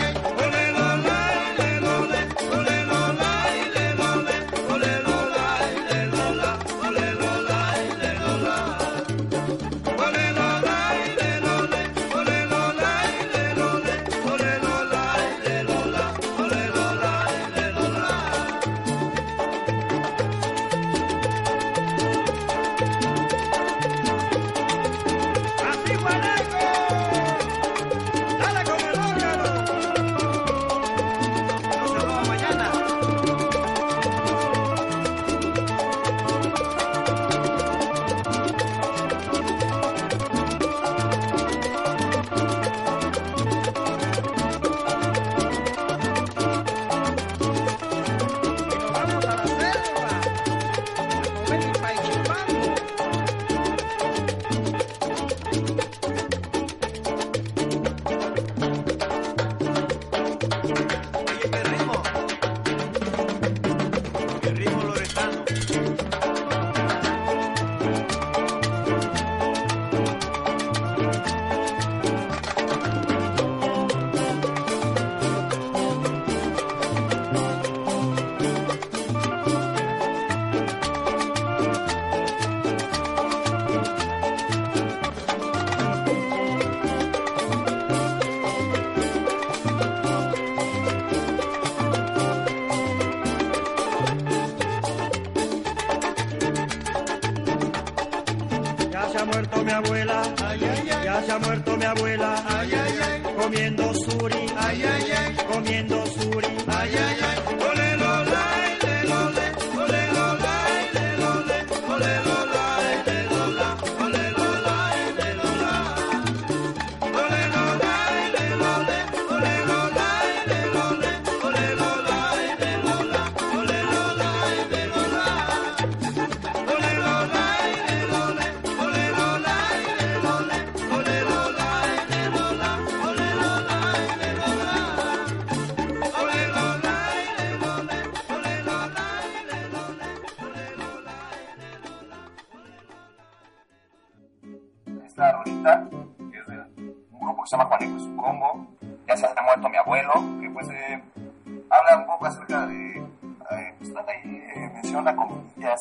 se 101.90 101.96
ha 101.96 101.96
muerto 101.96 102.26
mi 102.26 102.74
abuela, 102.76 103.24
comiendo 103.36 103.94
suri, 103.94 104.46
comiendo 104.58 105.39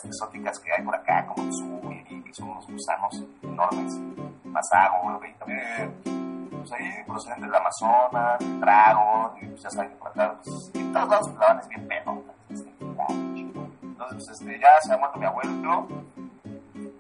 exóticas 0.05 0.59
que 0.61 0.73
hay 0.73 0.83
por 0.83 0.95
acá, 0.95 1.27
como 1.27 1.47
el 1.47 1.53
suri, 1.53 2.23
que 2.23 2.35
son 2.35 2.51
unos 2.51 2.67
gusanos 2.67 3.25
enormes, 3.43 3.99
masago, 4.45 5.21
y 5.25 5.33
también, 5.35 6.51
pues 6.51 6.73
ahí 6.73 7.05
procedente 7.07 7.47
del 7.47 7.55
Amazonas, 7.55 8.41
el 8.41 8.61
trago, 8.61 9.35
y 9.41 9.47
pues 9.47 9.63
ya 9.63 9.71
saben 9.71 9.91
que 9.91 9.97
por 9.97 10.09
acá, 10.09 10.35
pues, 10.43 10.71
en 10.75 10.93
todos 10.93 11.09
lados 11.09 11.35
la 11.35 11.47
van 11.47 11.61
es 11.61 11.69
bien 11.69 11.89
pedo, 11.89 12.25
entonces, 13.83 14.27
pues, 14.27 14.29
este, 14.41 14.59
ya 14.59 14.81
se 14.81 14.93
ha 14.93 14.97
muerto 14.97 15.19
mi 15.19 15.27
abuelo, 15.27 15.89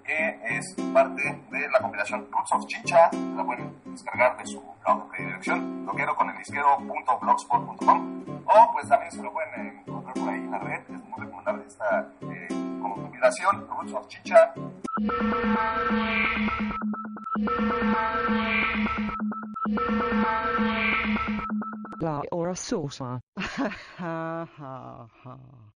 que 0.05 0.41
es 0.57 0.75
parte 0.93 1.23
de 1.51 1.69
la 1.69 1.81
compilación 1.81 2.27
Roots 2.31 2.53
of 2.53 2.67
Chicha. 2.67 3.11
La 3.37 3.45
pueden 3.45 3.75
descargar 3.85 4.37
de 4.37 4.47
su 4.47 4.61
blog 4.61 5.11
de 5.13 5.25
dirección, 5.25 5.85
lo 5.87 5.93
quiero 5.93 6.17
con 6.17 6.31
el 6.31 6.39
disquero.blogspot.com 6.39 8.25
o 8.47 8.73
pues 8.73 8.89
también 8.89 9.13
se 9.13 9.23
lo 9.23 9.33
pueden 9.33 9.83
encontrar 9.87 10.15
por 10.15 10.29
ahí 10.29 10.39
en 10.39 10.51
la 10.51 10.59
red. 10.59 10.81
Es 10.81 11.05
muy 11.05 11.21
recomendable 11.21 11.65
esta 11.67 12.09
eh, 12.23 12.49
como 12.81 12.95
compilación 12.95 13.67
Roots 13.69 13.93
of 13.93 14.09
Chicha. 14.09 14.55
La 22.01 22.23
hora 22.31 22.55
sosa. 22.55 23.21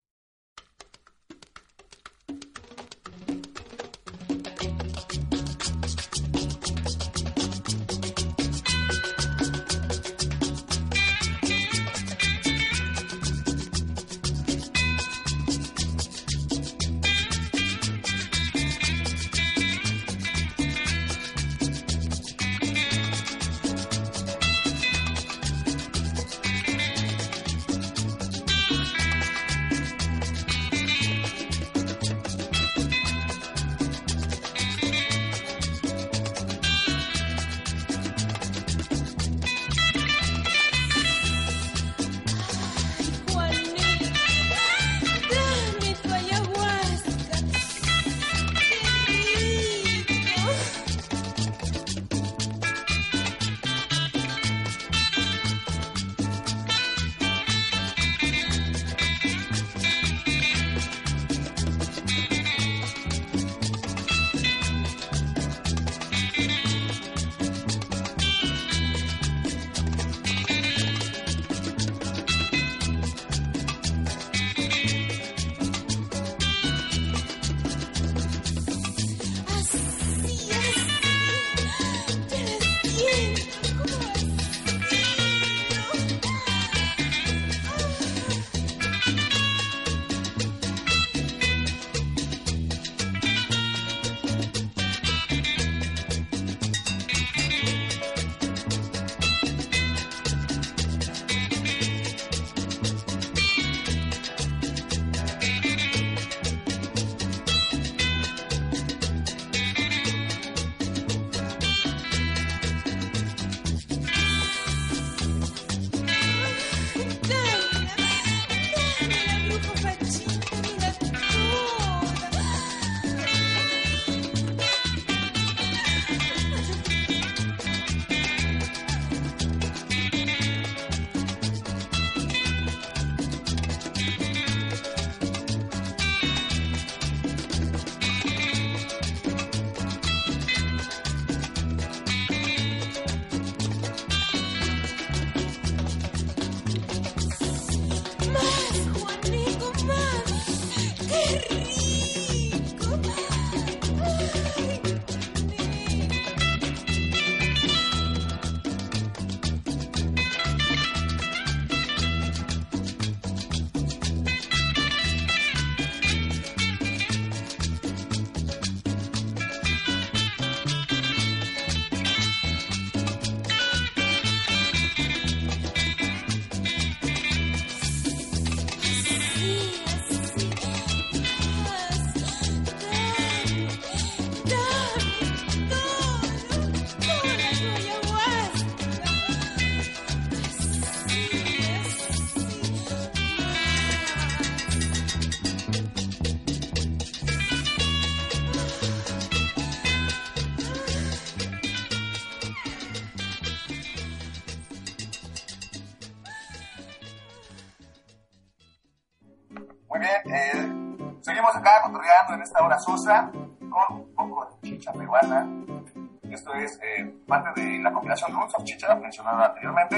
es 216.72 216.80
eh, 216.82 217.14
parte 217.26 217.60
de 217.60 217.78
la 217.78 217.92
compilación 217.92 218.32
Roots 218.32 218.54
of 218.56 218.64
Chicha 218.64 218.94
mencionada 218.94 219.46
anteriormente. 219.46 219.96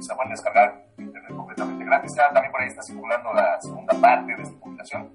Se 0.00 0.14
pueden 0.14 0.30
descargar 0.30 0.84
internet 0.98 1.34
completamente 1.34 1.84
gratis. 1.84 2.12
Ya 2.16 2.32
también 2.32 2.52
por 2.52 2.60
ahí 2.60 2.68
está 2.68 2.82
circulando 2.82 3.32
la 3.32 3.60
segunda 3.60 3.94
parte 4.00 4.36
de 4.36 4.42
esta 4.42 4.60
compilación. 4.60 5.12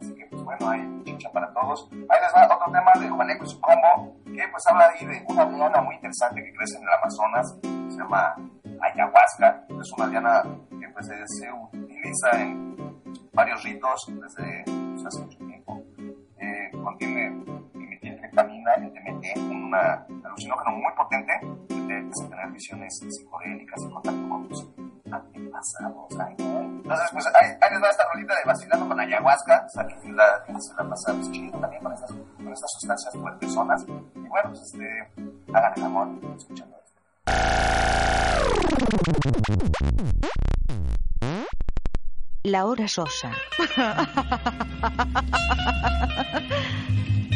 Así 0.00 0.14
que, 0.14 0.26
pues 0.26 0.42
bueno, 0.44 0.70
hay 0.70 1.02
chicha 1.04 1.30
para 1.32 1.52
todos. 1.52 1.88
Ahí 1.92 2.20
les 2.22 2.34
va 2.34 2.54
otro 2.54 2.72
tema 2.72 2.92
de 3.00 3.08
Juaneco 3.08 3.44
y 3.44 3.48
su 3.48 3.60
combo, 3.60 4.16
que 4.24 4.48
pues 4.48 4.64
habla 4.68 4.90
ahí 4.94 5.06
de 5.06 5.24
una 5.28 5.44
liana 5.46 5.80
muy 5.80 5.96
interesante 5.96 6.42
que 6.42 6.52
crece 6.54 6.76
en 6.76 6.82
el 6.82 6.88
Amazonas. 6.88 7.58
Se 7.88 7.98
llama 7.98 8.34
ayahuasca. 8.80 9.64
Es 9.68 9.92
una 9.96 10.06
liana 10.06 10.42
que 10.70 10.88
pues 10.90 11.06
se 11.06 11.52
utiliza 11.52 12.30
en 12.42 12.76
varios 13.32 13.62
ritos 13.64 14.06
desde 14.08 14.64
pues, 14.64 15.06
hace 15.06 15.20
mucho 15.22 15.38
tiempo. 15.38 15.82
Eh, 16.40 16.70
contiene 16.84 17.44
dimetiltriptamina, 18.44 18.74
el 18.74 18.92
DMT, 18.92 19.24
un 19.50 19.74
alucinógeno 20.24 20.76
muy 20.76 20.92
potente 20.96 21.32
que 21.68 21.74
te 21.74 21.94
hace 21.94 22.28
tener 22.28 22.50
visiones 22.50 22.98
psicodélicas 22.98 23.80
y 23.82 23.90
contacto 23.92 24.28
con 24.28 24.48
tus 24.48 24.66
antepasados. 25.10 26.12
Entonces, 26.38 27.08
pues 27.12 27.26
ahí, 27.40 27.50
ahí 27.60 27.70
les 27.70 27.82
va 27.82 27.90
esta 27.90 28.04
rolita 28.12 28.34
de 28.34 28.40
vacilando 28.46 28.88
con 28.88 29.00
ayahuasca. 29.00 29.64
O 29.66 29.68
sea, 29.68 29.86
que 29.86 29.94
la 30.12 30.42
gente 30.46 30.60
se 30.60 30.74
la 30.74 30.88
pasa 30.88 31.12
pues, 31.14 31.30
chido 31.30 31.58
también 31.58 31.82
con 31.82 31.92
estas, 31.92 32.12
con 32.12 32.52
estas 32.52 32.70
sustancias 32.72 33.14
fuertesonas. 33.14 33.84
Y 33.88 34.28
bueno, 34.28 34.50
pues 34.50 34.62
este, 34.62 35.08
hagan 35.52 35.72
el 35.76 35.84
amor 35.84 36.08
escuchando 36.36 36.76
esto. 36.76 36.88
La 42.44 42.66
hora 42.66 42.86
sosa. 42.88 43.32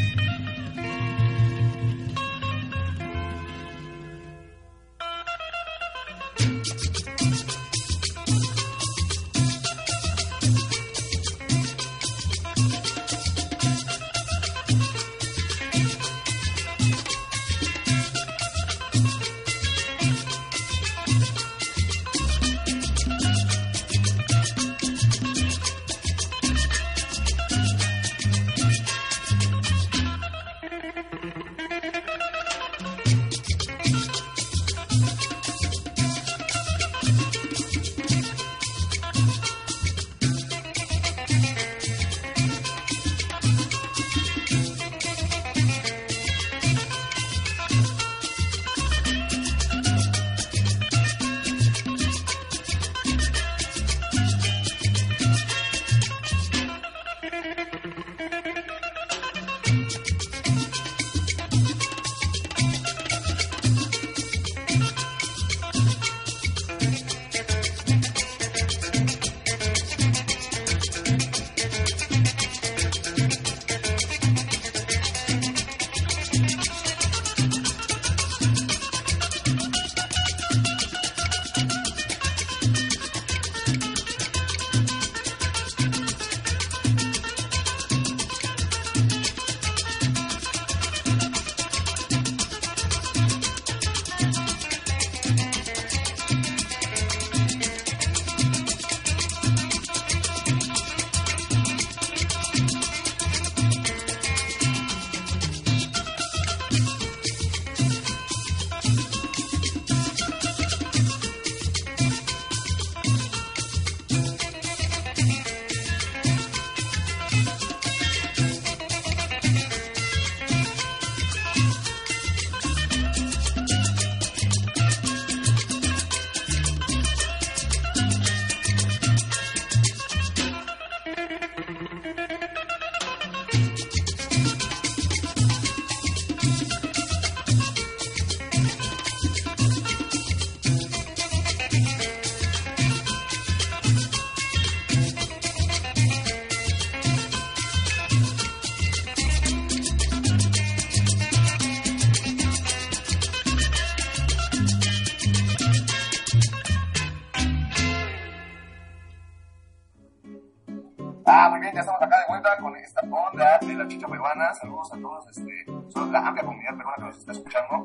Saludos 164.32 164.90
a 164.94 164.98
todos, 164.98 165.28
este, 165.28 165.64
son 165.90 166.10
la 166.10 166.20
amplia 166.20 166.42
comunidad 166.42 166.74
peruana 166.74 166.96
que 166.96 167.02
nos 167.02 167.18
está 167.18 167.32
escuchando. 167.32 167.84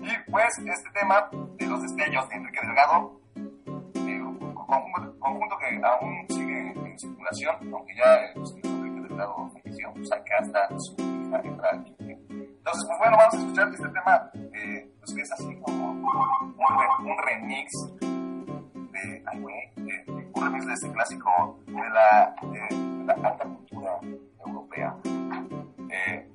Y 0.00 0.30
pues, 0.30 0.58
este 0.58 0.90
tema 0.98 1.28
de 1.30 1.66
los 1.66 1.82
destellos 1.82 2.26
de 2.30 2.36
Enrique 2.36 2.60
Delgado, 2.66 3.20
eh, 3.36 4.22
un 4.22 4.54
conjunto, 4.54 5.58
que 5.58 5.80
aún 5.84 6.26
sigue 6.30 6.72
en 6.72 6.98
circulación, 6.98 7.74
aunque 7.74 7.94
ya 7.94 8.32
señor 8.42 8.86
Enrique 8.86 9.00
Delgado 9.06 9.50
falleció, 9.50 9.92
pues 9.92 10.10
acá 10.12 10.38
está 10.40 10.68
su 10.78 10.94
hija 10.94 11.40
entra 11.44 11.70
aquí. 11.74 11.94
Entonces, 11.98 12.84
pues 12.86 12.98
bueno, 12.98 13.16
vamos 13.18 13.34
a 13.34 13.36
escuchar 13.36 13.68
este 13.68 13.88
tema, 13.88 14.30
eh, 14.34 14.90
pues 14.98 15.14
que 15.14 15.20
es 15.20 15.32
así 15.32 15.60
como 15.60 15.90
un, 15.90 16.04
un 16.04 17.16
remix 17.26 17.70
de, 18.00 19.24
ay, 19.26 19.40
de 19.76 20.30
un 20.32 20.42
remix 20.42 20.66
de 20.66 20.72
este 20.72 20.90
clásico 20.90 21.60
de 21.66 21.90
la, 21.90 22.34
de, 22.40 22.76
de 22.76 23.04
la 23.04 23.28
alta 23.28 23.44
cultura 23.44 23.98
europea. 24.46 24.96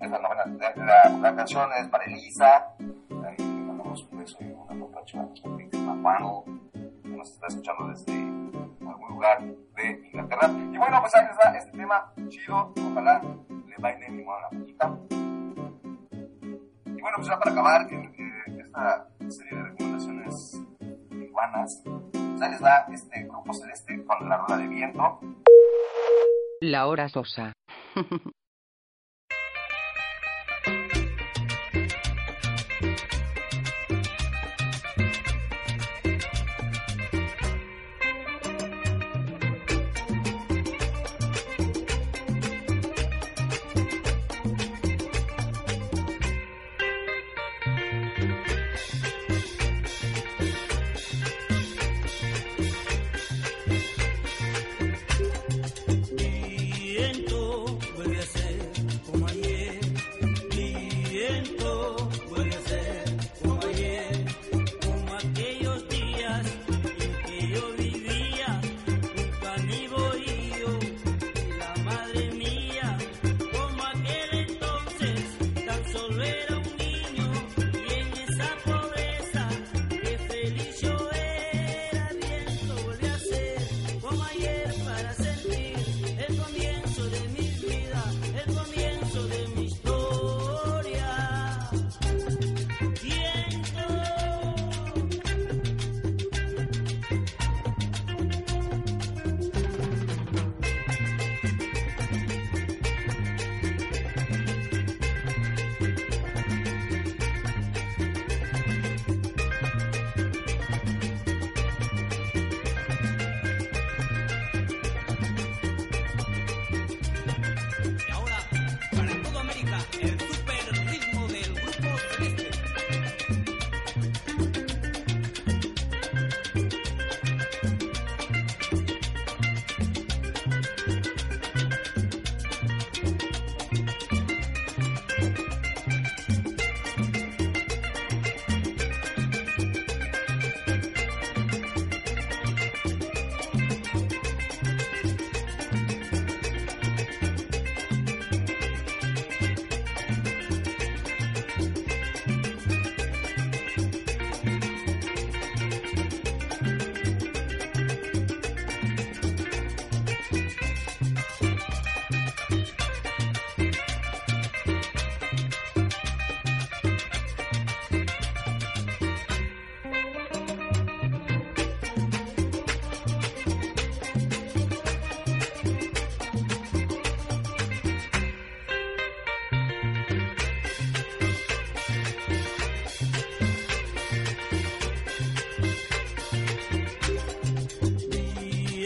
Eh, 0.04 0.10
la 0.10 0.20
novena, 0.20 0.46
la, 0.46 0.86
la, 0.86 1.18
la 1.18 1.36
canción 1.36 1.70
es 1.80 1.88
para 1.88 2.04
Elisa, 2.04 2.76
ahí 2.78 3.38
le 3.38 3.46
mandamos 3.46 4.04
un 4.12 4.18
beso 4.20 4.38
y 4.42 4.48
una 4.48 4.86
apapacho 4.86 5.18
a 5.18 5.24
nuestra 5.24 5.52
víctima 5.56 5.98
Juan, 6.02 6.44
que 6.74 7.08
nos 7.08 7.30
está 7.32 7.48
escuchando 7.48 7.88
desde 7.88 8.12
algún 8.12 9.08
lugar 9.08 9.42
de 9.42 10.02
Inglaterra. 10.12 10.50
Y 10.50 10.78
bueno, 10.78 11.00
pues 11.00 11.16
ahí 11.16 11.26
les 11.26 11.38
va 11.38 11.58
este 11.58 11.72
tema 11.78 12.14
chido, 12.28 12.74
ojalá 12.92 13.22
le 13.66 13.76
bailen 13.80 14.18
limón 14.18 14.36
a 14.36 14.42
la 14.42 14.50
poquita. 14.50 14.98
Y 16.86 17.02
bueno, 17.02 17.16
pues 17.16 17.28
ya 17.28 17.40
para 17.40 17.52
acabar 17.52 17.88
esta 17.90 19.08
serie 19.30 19.58
de 19.58 19.64
recomendaciones 19.64 20.62
peruanas, 21.10 21.82
pues 21.86 22.42
ahí 22.42 22.52
les 22.52 22.62
va 22.62 22.86
este 22.92 23.24
grupo 23.24 23.54
celeste 23.54 24.04
con 24.04 24.28
la 24.28 24.36
rola 24.36 24.58
de 24.58 24.68
viento. 24.68 25.20
La 26.60 26.88
hora 26.88 27.08
sosa. 27.08 27.54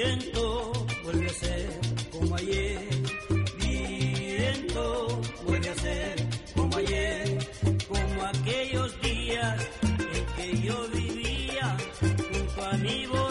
Viento 0.08 0.72
vuelve 1.04 1.26
a 1.26 1.34
ser 1.34 1.70
como 2.12 2.36
ayer. 2.36 2.80
Viento 3.58 5.22
vuelve 5.46 5.70
a 5.70 5.76
ser 5.76 6.16
como 6.56 6.78
ayer. 6.78 7.38
Como 7.90 8.26
aquellos 8.26 9.02
días 9.02 9.68
en 9.82 10.26
que 10.38 10.62
yo 10.62 10.88
vivía 10.94 11.78
junto 12.00 12.66
a 12.66 12.74
mi 12.78 13.06
bohío 13.06 13.27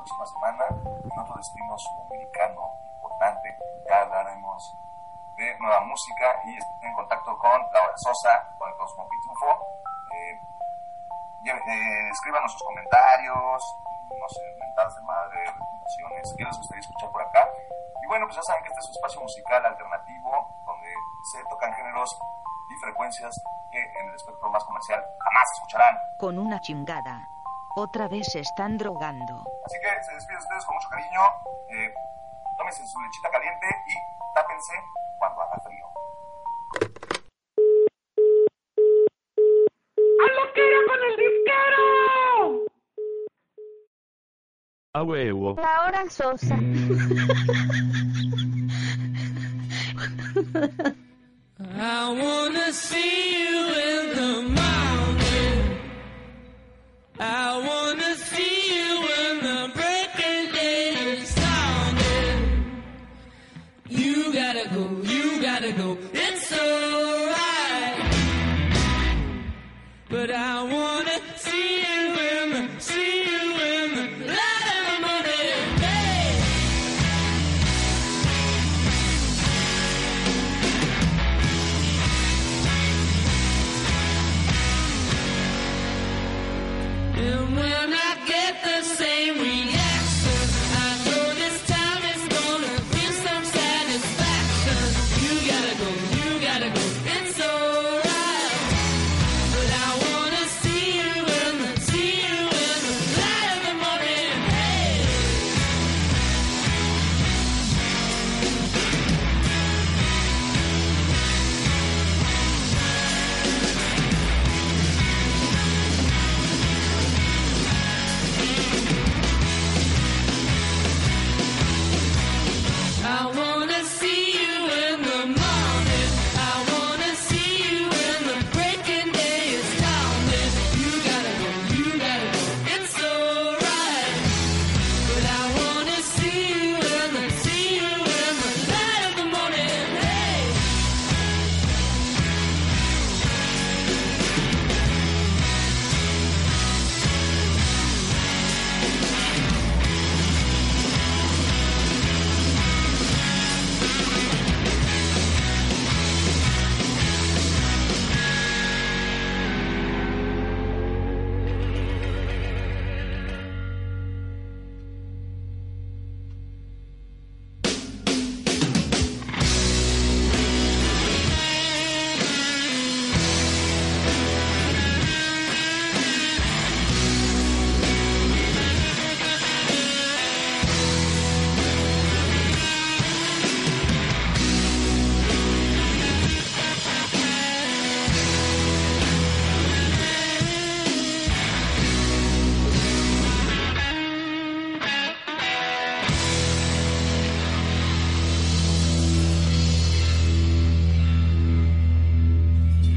próxima 0.00 0.26
semana 0.26 0.64
en 0.80 1.18
otro 1.20 1.36
destino 1.36 1.76
sudamericano 1.76 2.72
importante. 2.96 3.48
Ya 3.86 4.00
hablaremos 4.00 4.76
de 5.36 5.58
nueva 5.58 5.80
música 5.84 6.40
y 6.46 6.56
estoy 6.56 6.88
en 6.88 6.94
contacto 6.94 7.36
con 7.36 7.60
Laura 7.72 7.96
Sosa, 7.96 8.48
con 8.58 8.68
el 8.70 8.76
Cosmo 8.76 9.06
Pitufo. 9.08 9.60
Eh, 10.16 10.40
eh, 11.44 12.08
escríbanos 12.12 12.52
sus 12.52 12.62
comentarios, 12.62 13.60
no 14.08 14.28
sé, 14.28 14.40
mentadas 14.58 14.96
de 14.96 15.02
madre, 15.02 15.44
recomendaciones, 15.44 16.34
qué 16.36 16.44
les 16.44 16.56
gustaría 16.56 16.80
escuchar 16.80 17.10
por 17.10 17.22
acá. 17.22 17.48
Y 18.02 18.06
bueno, 18.06 18.24
pues 18.24 18.36
ya 18.36 18.42
saben 18.42 18.62
que 18.62 18.68
este 18.68 18.80
es 18.80 18.86
un 18.88 18.92
espacio 18.92 19.20
musical 19.20 19.66
alternativo 19.66 20.48
donde 20.64 20.94
se 21.32 21.44
tocan 21.50 21.72
géneros 21.74 22.18
y 22.70 22.74
frecuencias 22.80 23.34
que 23.70 23.82
en 23.82 24.08
el 24.08 24.14
espectro 24.14 24.48
más 24.48 24.64
comercial 24.64 25.04
jamás 25.20 25.44
escucharán. 25.56 25.98
Con 26.18 26.38
una 26.38 26.58
chingada. 26.60 27.28
Otra 27.76 28.08
vez 28.08 28.26
se 28.32 28.40
están 28.40 28.76
drogando. 28.78 29.44
Así 29.64 29.76
que 29.80 30.04
se 30.04 30.14
despide 30.14 30.36
de 30.36 30.42
ustedes 30.42 30.64
con 30.64 30.74
mucho 30.74 30.88
cariño. 30.88 31.20
Eh, 31.70 31.94
tómense 32.58 32.84
su 32.86 33.00
lechita 33.00 33.30
caliente 33.30 33.66
y 33.86 33.94
tápense 34.34 34.72
cuando 35.18 35.40
haga 35.42 35.56
frío. 35.64 35.86
¡Hazlo 40.20 40.52
que 40.52 40.66
era 40.66 40.78
con 40.88 41.00
el 41.10 41.16
disquero! 41.16 42.66
A 44.92 45.02
huevo. 45.04 45.54
La 45.56 45.82
hora 45.84 46.10
sosa. 46.10 46.56
I 51.60 52.18
wanna 52.20 52.72
see 52.72 53.44
you 53.44 53.60
in 53.78 54.16
the. 54.16 54.59
I 57.22 57.58
wanna 57.58 57.79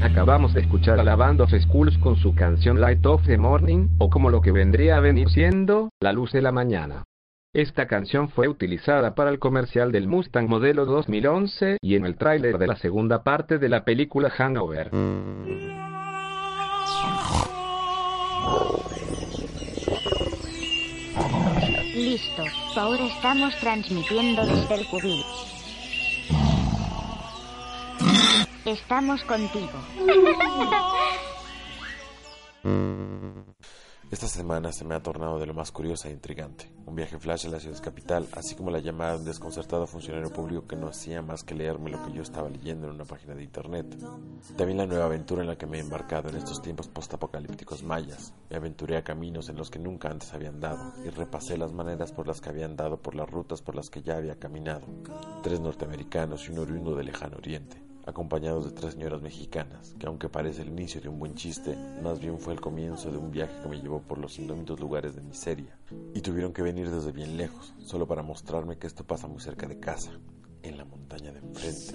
Acabamos 0.04 0.52
de 0.52 0.60
escuchar 0.60 1.00
a 1.00 1.02
la 1.02 1.16
band 1.16 1.40
of 1.40 1.50
Schools 1.50 1.96
con 1.96 2.16
su 2.16 2.34
canción 2.34 2.78
Light 2.78 3.06
of 3.06 3.24
the 3.24 3.38
Morning, 3.38 3.88
o 3.96 4.10
como 4.10 4.28
lo 4.28 4.42
que 4.42 4.52
vendría 4.52 4.98
a 4.98 5.00
venir 5.00 5.30
siendo, 5.30 5.88
La 5.98 6.12
Luz 6.12 6.30
de 6.32 6.42
la 6.42 6.52
Mañana. 6.52 7.04
Esta 7.54 7.86
canción 7.86 8.28
fue 8.28 8.46
utilizada 8.46 9.14
para 9.14 9.30
el 9.30 9.38
comercial 9.38 9.92
del 9.92 10.06
Mustang 10.06 10.46
modelo 10.46 10.84
2011 10.84 11.78
y 11.80 11.94
en 11.94 12.04
el 12.04 12.16
tráiler 12.16 12.58
de 12.58 12.66
la 12.66 12.76
segunda 12.76 13.24
parte 13.24 13.58
de 13.58 13.70
la 13.70 13.86
película 13.86 14.28
Hangover. 14.28 14.90
Listo, 21.94 22.42
ahora 22.76 23.06
estamos 23.06 23.58
transmitiendo 23.58 24.44
desde 24.44 24.74
el 24.74 24.86
cubil. 24.86 25.24
Estamos 28.64 29.22
contigo. 29.24 29.78
Esta 34.10 34.26
semana 34.26 34.72
se 34.72 34.86
me 34.86 34.94
ha 34.94 35.02
tornado 35.02 35.38
de 35.38 35.44
lo 35.44 35.52
más 35.52 35.70
curiosa 35.70 36.08
e 36.08 36.12
intrigante. 36.12 36.72
Un 36.86 36.94
viaje 36.94 37.18
flash 37.18 37.46
a 37.46 37.50
la 37.50 37.60
ciudad 37.60 37.82
capital, 37.82 38.26
así 38.32 38.54
como 38.54 38.70
la 38.70 38.78
llamada 38.78 39.12
de 39.12 39.18
un 39.18 39.24
desconcertado 39.26 39.86
funcionario 39.86 40.32
público 40.32 40.66
que 40.66 40.76
no 40.76 40.88
hacía 40.88 41.20
más 41.20 41.42
que 41.42 41.54
leerme 41.54 41.90
lo 41.90 42.02
que 42.06 42.12
yo 42.12 42.22
estaba 42.22 42.48
leyendo 42.48 42.86
en 42.86 42.94
una 42.94 43.04
página 43.04 43.34
de 43.34 43.42
internet. 43.42 43.98
También 44.56 44.78
la 44.78 44.86
nueva 44.86 45.06
aventura 45.06 45.42
en 45.42 45.48
la 45.48 45.58
que 45.58 45.66
me 45.66 45.76
he 45.76 45.80
embarcado 45.80 46.30
en 46.30 46.36
estos 46.36 46.62
tiempos 46.62 46.88
postapocalípticos 46.88 47.82
mayas. 47.82 48.32
Me 48.48 48.56
aventuré 48.56 48.96
a 48.96 49.04
caminos 49.04 49.50
en 49.50 49.56
los 49.56 49.70
que 49.70 49.78
nunca 49.78 50.08
antes 50.08 50.32
había 50.32 50.48
andado 50.48 50.94
y 51.04 51.10
repasé 51.10 51.58
las 51.58 51.74
maneras 51.74 52.12
por 52.12 52.26
las 52.26 52.40
que 52.40 52.48
había 52.48 52.64
andado 52.64 53.02
por 53.02 53.14
las 53.14 53.28
rutas 53.28 53.60
por 53.60 53.74
las 53.74 53.90
que 53.90 54.00
ya 54.00 54.16
había 54.16 54.38
caminado. 54.38 54.86
Tres 55.42 55.60
norteamericanos 55.60 56.48
y 56.48 56.52
un 56.52 56.60
oriundo 56.60 56.94
del 56.94 57.06
lejano 57.06 57.36
oriente 57.36 57.83
acompañados 58.06 58.64
de 58.64 58.70
tres 58.72 58.94
señoras 58.94 59.22
mexicanas, 59.22 59.94
que 59.98 60.06
aunque 60.06 60.28
parece 60.28 60.62
el 60.62 60.68
inicio 60.68 61.00
de 61.00 61.08
un 61.08 61.18
buen 61.18 61.34
chiste, 61.34 61.76
más 62.02 62.20
bien 62.20 62.38
fue 62.38 62.52
el 62.52 62.60
comienzo 62.60 63.10
de 63.10 63.18
un 63.18 63.30
viaje 63.30 63.54
que 63.62 63.68
me 63.68 63.80
llevó 63.80 64.00
por 64.00 64.18
los 64.18 64.38
indómitos 64.38 64.78
lugares 64.80 65.14
de 65.14 65.22
miseria, 65.22 65.78
y 66.12 66.20
tuvieron 66.20 66.52
que 66.52 66.62
venir 66.62 66.90
desde 66.90 67.12
bien 67.12 67.36
lejos, 67.36 67.74
solo 67.78 68.06
para 68.06 68.22
mostrarme 68.22 68.76
que 68.76 68.86
esto 68.86 69.04
pasa 69.04 69.26
muy 69.26 69.40
cerca 69.40 69.66
de 69.66 69.80
casa, 69.80 70.12
en 70.62 70.78
la 70.78 70.84
montaña 70.84 71.32
de 71.32 71.40
enfrente. 71.40 71.94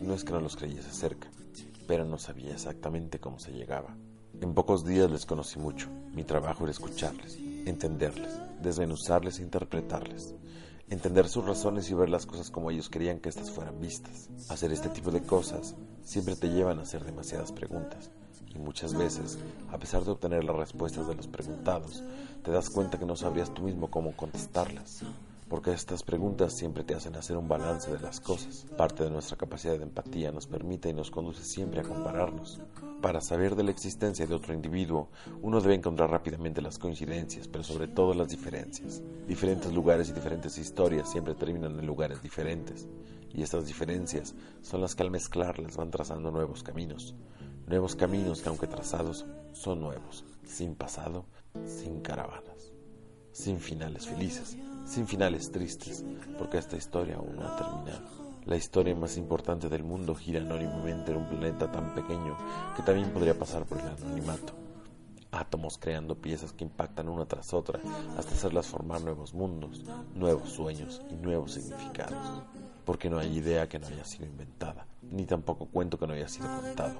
No 0.00 0.14
es 0.14 0.24
que 0.24 0.32
no 0.32 0.40
los 0.40 0.56
creyese 0.56 0.90
cerca, 0.90 1.30
pero 1.86 2.04
no 2.04 2.18
sabía 2.18 2.52
exactamente 2.52 3.18
cómo 3.18 3.38
se 3.38 3.52
llegaba. 3.52 3.96
En 4.40 4.54
pocos 4.54 4.84
días 4.84 5.10
les 5.10 5.26
conocí 5.26 5.58
mucho. 5.58 5.88
Mi 6.12 6.24
trabajo 6.24 6.64
era 6.64 6.70
escucharles, 6.70 7.36
entenderles, 7.66 8.40
desmenuzarles 8.62 9.38
e 9.38 9.42
interpretarles 9.42 10.34
entender 10.90 11.28
sus 11.28 11.44
razones 11.44 11.90
y 11.90 11.94
ver 11.94 12.08
las 12.08 12.26
cosas 12.26 12.50
como 12.50 12.70
ellos 12.70 12.88
querían 12.88 13.20
que 13.20 13.28
éstas 13.28 13.50
fueran 13.50 13.80
vistas. 13.80 14.28
Hacer 14.48 14.72
este 14.72 14.88
tipo 14.88 15.10
de 15.10 15.22
cosas 15.22 15.74
siempre 16.02 16.36
te 16.36 16.48
llevan 16.48 16.78
a 16.78 16.82
hacer 16.82 17.04
demasiadas 17.04 17.52
preguntas 17.52 18.10
y 18.54 18.58
muchas 18.58 18.94
veces, 18.94 19.38
a 19.70 19.78
pesar 19.78 20.04
de 20.04 20.12
obtener 20.12 20.44
las 20.44 20.56
respuestas 20.56 21.06
de 21.06 21.14
los 21.14 21.26
preguntados, 21.26 22.02
te 22.42 22.50
das 22.50 22.70
cuenta 22.70 22.98
que 22.98 23.06
no 23.06 23.16
sabrías 23.16 23.52
tú 23.52 23.62
mismo 23.62 23.90
cómo 23.90 24.16
contestarlas. 24.16 25.02
Porque 25.48 25.72
estas 25.72 26.02
preguntas 26.02 26.52
siempre 26.52 26.84
te 26.84 26.94
hacen 26.94 27.16
hacer 27.16 27.36
un 27.36 27.48
balance 27.48 27.90
de 27.90 28.00
las 28.00 28.20
cosas. 28.20 28.66
Parte 28.76 29.04
de 29.04 29.10
nuestra 29.10 29.38
capacidad 29.38 29.78
de 29.78 29.84
empatía 29.84 30.30
nos 30.30 30.46
permite 30.46 30.90
y 30.90 30.92
nos 30.92 31.10
conduce 31.10 31.42
siempre 31.42 31.80
a 31.80 31.84
compararnos. 31.84 32.60
Para 33.00 33.22
saber 33.22 33.56
de 33.56 33.62
la 33.62 33.70
existencia 33.70 34.26
de 34.26 34.34
otro 34.34 34.52
individuo, 34.52 35.08
uno 35.40 35.60
debe 35.62 35.74
encontrar 35.74 36.10
rápidamente 36.10 36.60
las 36.60 36.78
coincidencias, 36.78 37.48
pero 37.48 37.64
sobre 37.64 37.88
todo 37.88 38.12
las 38.12 38.28
diferencias. 38.28 39.02
Diferentes 39.26 39.72
lugares 39.72 40.10
y 40.10 40.12
diferentes 40.12 40.58
historias 40.58 41.10
siempre 41.10 41.34
terminan 41.34 41.78
en 41.78 41.86
lugares 41.86 42.20
diferentes. 42.20 42.86
Y 43.32 43.42
estas 43.42 43.66
diferencias 43.66 44.34
son 44.60 44.82
las 44.82 44.94
que 44.94 45.02
al 45.02 45.10
mezclarlas 45.10 45.76
van 45.76 45.90
trazando 45.90 46.30
nuevos 46.30 46.62
caminos. 46.62 47.14
Nuevos 47.66 47.96
caminos 47.96 48.42
que 48.42 48.48
aunque 48.50 48.66
trazados 48.66 49.24
son 49.52 49.80
nuevos, 49.80 50.24
sin 50.44 50.74
pasado, 50.74 51.24
sin 51.66 52.00
caravanas, 52.00 52.72
sin 53.32 53.60
finales 53.60 54.06
felices, 54.06 54.56
sin 54.88 55.06
finales 55.06 55.52
tristes, 55.52 56.04
porque 56.38 56.58
esta 56.58 56.76
historia 56.76 57.16
aún 57.16 57.36
no 57.36 57.46
ha 57.46 57.56
terminado. 57.56 58.28
La 58.46 58.56
historia 58.56 58.94
más 58.94 59.18
importante 59.18 59.68
del 59.68 59.84
mundo 59.84 60.14
gira 60.14 60.40
anónimamente 60.40 61.12
en 61.12 61.18
un 61.18 61.28
planeta 61.28 61.70
tan 61.70 61.94
pequeño 61.94 62.36
que 62.74 62.82
también 62.82 63.10
podría 63.10 63.38
pasar 63.38 63.66
por 63.66 63.78
el 63.78 63.86
anonimato. 63.86 64.54
Átomos 65.30 65.76
creando 65.76 66.14
piezas 66.14 66.54
que 66.54 66.64
impactan 66.64 67.10
una 67.10 67.26
tras 67.26 67.52
otra 67.52 67.78
hasta 68.16 68.32
hacerlas 68.32 68.66
formar 68.66 69.02
nuevos 69.02 69.34
mundos, 69.34 69.84
nuevos 70.14 70.48
sueños 70.48 71.02
y 71.10 71.16
nuevos 71.16 71.52
significados. 71.52 72.42
Porque 72.86 73.10
no 73.10 73.18
hay 73.18 73.36
idea 73.36 73.68
que 73.68 73.78
no 73.78 73.86
haya 73.86 74.04
sido 74.06 74.24
inventada, 74.24 74.86
ni 75.02 75.26
tampoco 75.26 75.66
cuento 75.66 75.98
que 75.98 76.06
no 76.06 76.14
haya 76.14 76.28
sido 76.28 76.48
contado. 76.62 76.94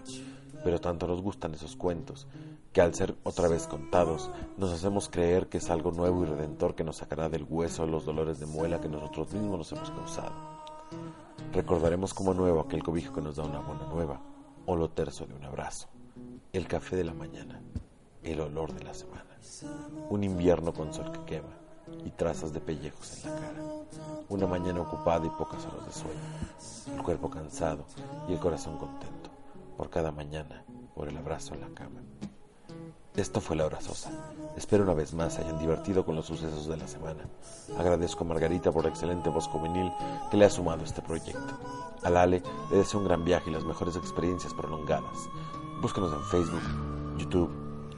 Pero 0.64 0.80
tanto 0.80 1.06
nos 1.06 1.22
gustan 1.22 1.54
esos 1.54 1.76
cuentos 1.76 2.26
que 2.72 2.80
al 2.80 2.94
ser 2.94 3.14
otra 3.22 3.48
vez 3.48 3.66
contados 3.66 4.30
nos 4.56 4.72
hacemos 4.72 5.08
creer 5.08 5.48
que 5.48 5.58
es 5.58 5.70
algo 5.70 5.92
nuevo 5.92 6.22
y 6.22 6.26
redentor 6.26 6.74
que 6.74 6.84
nos 6.84 6.96
sacará 6.96 7.28
del 7.28 7.46
hueso 7.48 7.86
los 7.86 8.04
dolores 8.04 8.40
de 8.40 8.46
muela 8.46 8.80
que 8.80 8.88
nosotros 8.88 9.32
mismos 9.32 9.58
nos 9.58 9.72
hemos 9.72 9.90
causado. 9.90 10.58
Recordaremos 11.52 12.12
como 12.12 12.34
nuevo 12.34 12.60
aquel 12.60 12.82
cobijo 12.82 13.14
que 13.14 13.22
nos 13.22 13.36
da 13.36 13.44
una 13.44 13.60
buena 13.60 13.86
nueva, 13.86 14.20
o 14.66 14.76
lo 14.76 14.90
terzo 14.90 15.26
de 15.26 15.34
un 15.34 15.44
abrazo, 15.44 15.88
el 16.52 16.68
café 16.68 16.96
de 16.96 17.04
la 17.04 17.14
mañana, 17.14 17.60
el 18.22 18.40
olor 18.40 18.74
de 18.74 18.84
la 18.84 18.92
semana, 18.92 19.24
un 20.10 20.24
invierno 20.24 20.74
con 20.74 20.92
sol 20.92 21.10
que 21.10 21.24
quema 21.24 21.56
y 22.04 22.10
trazas 22.10 22.52
de 22.52 22.60
pellejos 22.60 23.24
en 23.24 23.30
la 23.30 23.40
cara, 23.40 23.62
una 24.28 24.46
mañana 24.46 24.82
ocupada 24.82 25.26
y 25.26 25.30
pocas 25.30 25.64
horas 25.64 25.86
de 25.86 25.92
sueño, 25.92 26.96
el 26.98 27.02
cuerpo 27.02 27.30
cansado 27.30 27.86
y 28.28 28.34
el 28.34 28.38
corazón 28.38 28.76
contento, 28.76 29.30
por 29.78 29.90
cada 29.90 30.10
mañana, 30.10 30.64
por 30.96 31.08
el 31.08 31.16
abrazo 31.16 31.54
en 31.54 31.60
la 31.60 31.68
cama. 31.68 32.00
Esto 33.14 33.40
fue 33.40 33.54
La 33.54 33.64
Hora 33.64 33.80
Sosa. 33.80 34.10
Espero 34.56 34.82
una 34.82 34.92
vez 34.92 35.14
más 35.14 35.38
hayan 35.38 35.58
divertido 35.58 36.04
con 36.04 36.16
los 36.16 36.26
sucesos 36.26 36.66
de 36.66 36.76
la 36.76 36.88
semana. 36.88 37.24
Agradezco 37.78 38.24
a 38.24 38.26
Margarita 38.26 38.72
por 38.72 38.82
la 38.82 38.90
excelente 38.90 39.30
voz 39.30 39.46
juvenil 39.46 39.92
que 40.30 40.36
le 40.36 40.46
ha 40.46 40.50
sumado 40.50 40.82
a 40.82 40.84
este 40.84 41.00
proyecto. 41.00 41.58
A 42.02 42.10
Lale 42.10 42.42
le 42.72 42.76
deseo 42.76 42.98
un 42.98 43.06
gran 43.06 43.24
viaje 43.24 43.50
y 43.50 43.52
las 43.52 43.64
mejores 43.64 43.94
experiencias 43.94 44.52
prolongadas. 44.52 45.16
Búsquenos 45.80 46.12
en 46.12 46.24
Facebook, 46.24 47.16
YouTube 47.16 47.50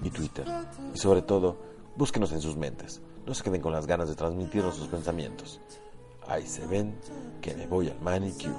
y 0.02 0.10
Twitter. 0.10 0.46
Y 0.94 0.98
sobre 0.98 1.22
todo, 1.22 1.56
búsquenos 1.96 2.30
en 2.32 2.42
sus 2.42 2.58
mentes. 2.58 3.00
No 3.24 3.32
se 3.32 3.42
queden 3.42 3.62
con 3.62 3.72
las 3.72 3.86
ganas 3.86 4.10
de 4.10 4.16
transmitirnos 4.16 4.74
sus 4.74 4.88
pensamientos. 4.88 5.60
Ahí 6.28 6.46
se 6.46 6.66
ven 6.66 6.94
que 7.40 7.54
me 7.54 7.66
voy 7.66 7.88
al 7.88 8.00
manicure. 8.02 8.54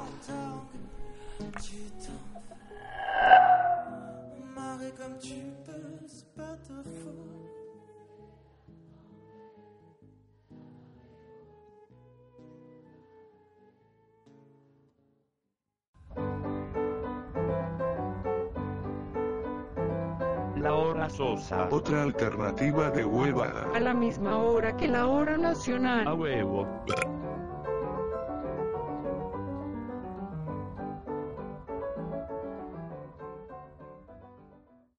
La 20.58 20.74
hora 20.74 21.10
sosa. 21.12 21.68
Otra 21.70 22.02
alternativa 22.02 22.90
de 22.90 23.06
huevada. 23.06 23.68
A 23.76 23.80
la 23.80 23.94
misma 23.94 24.40
hora 24.40 24.76
que 24.78 24.88
la 24.88 25.06
hora 25.06 25.38
nacional. 25.38 26.08
A 26.08 26.16
huevo. 26.16 26.68